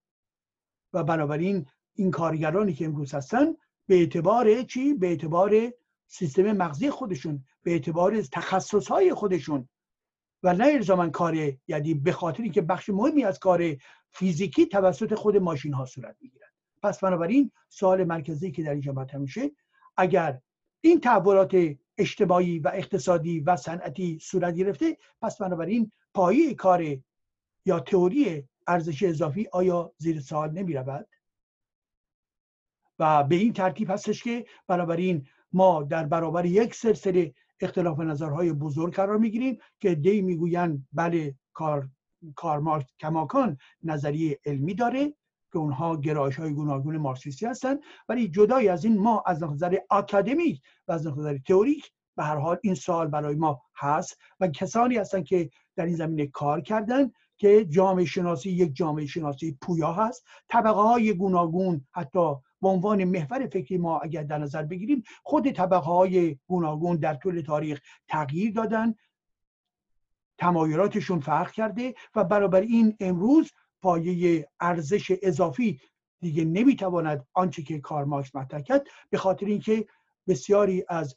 و 0.94 1.04
بنابراین 1.04 1.66
این 1.94 2.12
کارگرانی 2.12 2.74
که 2.74 2.86
امروز 2.86 3.14
هستن 3.14 3.46
به 3.88 3.96
اعتبار 3.96 4.64
چی؟ 4.64 4.94
به 4.94 5.08
اعتبار 5.08 5.74
سیستم 6.08 6.52
مغزی 6.52 6.90
خودشون 6.90 7.44
به 7.64 7.72
اعتبار 7.72 8.22
تخصص 8.22 8.88
های 8.88 9.14
خودشون. 9.14 9.70
و 10.44 10.54
نه 10.54 10.66
الزاما 10.66 11.10
کار 11.10 11.36
یعنی 11.68 11.94
به 11.94 12.12
خاطر 12.12 12.44
اینکه 12.44 12.62
بخش 12.62 12.90
مهمی 12.90 13.24
از 13.24 13.40
کار 13.40 13.76
فیزیکی 14.12 14.66
توسط 14.66 15.14
خود 15.14 15.38
ماشین 15.38 15.74
ها 15.74 15.86
صورت 15.86 16.16
می‌گیرد 16.22 16.49
پس 16.84 17.00
بنابراین 17.00 17.52
سوال 17.70 18.04
مرکزی 18.04 18.52
که 18.52 18.64
در 18.64 18.72
اینجا 18.72 18.94
مطرح 18.94 19.22
میشه 19.22 19.52
اگر 19.98 20.40
این 20.82 21.00
تحولات 21.00 21.76
اجتماعی 21.98 22.60
و 22.60 22.72
اقتصادی 22.74 23.40
و 23.40 23.56
صنعتی 23.56 24.20
صورت 24.22 24.56
گرفته 24.56 24.98
پس 25.22 25.38
بنابراین 25.38 25.92
پایه 26.14 26.54
کار 26.54 26.98
یا 27.66 27.80
تئوری 27.80 28.48
ارزش 28.68 29.04
اضافی 29.04 29.48
آیا 29.52 29.94
زیر 29.98 30.20
سوال 30.20 30.52
نمی 30.52 30.74
رود؟ 30.74 31.08
و 33.00 33.24
به 33.24 33.36
این 33.36 33.54
ترتیب 33.54 33.92
هستش 33.92 34.24
که 34.24 34.46
بنابراین 34.68 35.28
ما 35.54 35.84
در 35.84 36.06
برابر 36.06 36.46
یک 36.46 36.76
سلسله 36.76 37.34
اختلاف 37.60 38.00
نظرهای 38.00 38.54
بزرگ 38.54 38.94
قرار 38.94 39.18
می‌گیریم 39.18 39.58
که 39.80 39.96
دی 39.96 40.22
می‌گویند 40.22 40.88
بله 40.94 41.36
کار 41.54 41.90
کارمارکس 42.36 42.96
کماکان 43.00 43.58
نظریه 43.84 44.40
علمی 44.46 44.74
داره 44.74 45.14
که 45.52 45.58
اونها 45.58 45.96
گرایش 45.96 46.36
های 46.36 46.54
گوناگون 46.54 46.98
مارکسیستی 46.98 47.46
هستند 47.46 47.80
ولی 48.10 48.28
جدای 48.28 48.68
از 48.70 48.86
این 48.86 48.98
ما 48.98 49.24
از 49.26 49.44
نظر 49.44 49.78
اکادمیک 49.92 50.62
و 50.88 50.92
از 50.92 51.08
نظر 51.08 51.38
تئوریک 51.38 51.92
به 52.16 52.24
هر 52.24 52.38
حال 52.38 52.58
این 52.64 52.76
سال 52.76 53.08
برای 53.08 53.36
ما 53.36 53.62
هست 53.76 54.18
و 54.40 54.48
کسانی 54.48 54.98
هستند 54.98 55.26
که 55.26 55.50
در 55.76 55.86
این 55.86 55.96
زمینه 55.96 56.28
کار 56.28 56.62
کردن 56.62 57.12
که 57.38 57.66
جامعه 57.66 58.06
شناسی 58.06 58.52
یک 58.52 58.76
جامعه 58.76 59.06
شناسی 59.06 59.58
پویا 59.62 59.94
هست. 59.94 60.26
طبقه 60.50 60.80
های 60.80 61.14
گوناگون 61.14 61.88
حتی 61.92 62.36
به 62.62 62.68
عنوان 62.68 63.04
محور 63.04 63.48
فکری 63.48 63.78
ما 63.78 64.00
اگر 64.00 64.24
در 64.24 64.38
نظر 64.38 64.64
بگیریم 64.64 65.04
خود 65.24 65.52
طبقه 65.52 65.86
های 65.86 66.38
گوناگون 66.48 66.96
در 66.96 67.14
طول 67.14 67.42
تاریخ 67.42 67.82
تغییر 68.08 68.54
دادن 68.54 68.96
تمایلاتشون 70.38 71.20
فرق 71.20 71.52
کرده 71.52 71.94
و 72.16 72.24
برابر 72.24 72.62
این 72.62 72.96
امروز 73.00 73.52
پایه 73.82 74.50
ارزش 74.60 75.12
اضافی 75.22 75.82
دیگه 76.22 76.46
نمی‌تواند 76.46 77.28
آنچه 77.34 77.62
که 77.62 77.80
کار 77.80 78.06
مارکس 78.06 78.36
مطرح 78.36 78.62
کرد 78.62 78.88
به 79.10 79.18
خاطر 79.18 79.46
اینکه 79.46 79.88
بسیاری 80.28 80.84
از 80.90 81.16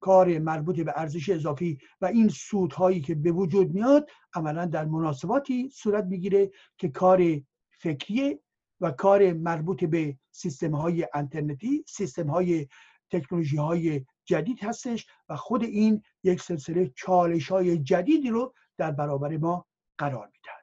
کار 0.00 0.38
مربوط 0.38 0.80
به 0.80 0.92
ارزش 0.96 1.28
اضافی 1.28 1.78
و 2.00 2.06
این 2.06 2.28
سودهایی 2.28 3.00
که 3.00 3.14
به 3.14 3.32
وجود 3.32 3.74
میاد 3.74 4.10
عملا 4.34 4.66
در 4.66 4.84
مناسباتی 4.84 5.70
صورت 5.74 6.04
می‌گیره 6.04 6.50
که 6.78 6.88
کار 6.88 7.40
فکری 7.70 8.38
و 8.80 8.90
کار 8.90 9.32
مربوط 9.32 9.84
به 9.84 10.18
سیستم 10.30 10.74
های 10.74 11.08
انترنتی 11.14 11.84
سیستم 11.88 12.26
های 12.26 12.68
تکنولوژی 13.10 13.56
های 13.56 14.06
جدید 14.24 14.64
هستش 14.64 15.06
و 15.28 15.36
خود 15.36 15.62
این 15.64 16.02
یک 16.22 16.40
سلسله 16.40 16.92
چالش 16.96 17.48
های 17.48 17.78
جدیدی 17.78 18.30
رو 18.30 18.54
در 18.76 18.90
برابر 18.90 19.36
ما 19.36 19.66
قرار 19.98 20.26
می‌دهد. 20.26 20.57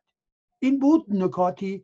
این 0.66 0.80
بود 0.80 1.06
نکاتی 1.10 1.84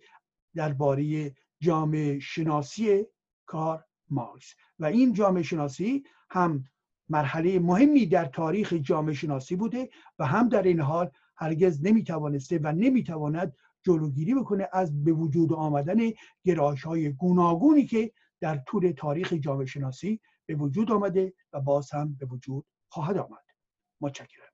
درباره 0.55 1.35
جامعه 1.59 2.19
شناسی 2.19 3.05
کار 3.45 3.85
مارکس. 4.09 4.53
و 4.79 4.85
این 4.85 5.13
جامعه 5.13 5.43
شناسی 5.43 6.03
هم 6.29 6.63
مرحله 7.09 7.59
مهمی 7.59 8.05
در 8.05 8.25
تاریخ 8.25 8.73
جامعه 8.73 9.13
شناسی 9.13 9.55
بوده 9.55 9.89
و 10.19 10.25
هم 10.25 10.49
در 10.49 10.63
این 10.63 10.79
حال 10.79 11.11
هرگز 11.37 11.85
نمی‌توانسته 11.85 12.59
و 12.63 12.71
نمی‌تواند 12.71 13.55
جلوگیری 13.83 14.35
بکنه 14.35 14.67
از 14.73 15.03
به 15.03 15.13
وجود 15.13 15.53
آمدن 15.53 15.99
گرایش 16.43 16.83
های 16.83 17.13
گوناگونی 17.13 17.85
که 17.85 18.11
در 18.39 18.57
طول 18.67 18.91
تاریخ 18.91 19.33
جامعه 19.33 19.65
شناسی 19.65 20.19
به 20.45 20.55
وجود 20.55 20.91
آمده 20.91 21.33
و 21.53 21.61
باز 21.61 21.91
هم 21.91 22.15
به 22.19 22.25
وجود 22.25 22.65
خواهد 22.89 23.17
آمد. 23.17 23.45
متشکرم. 24.01 24.50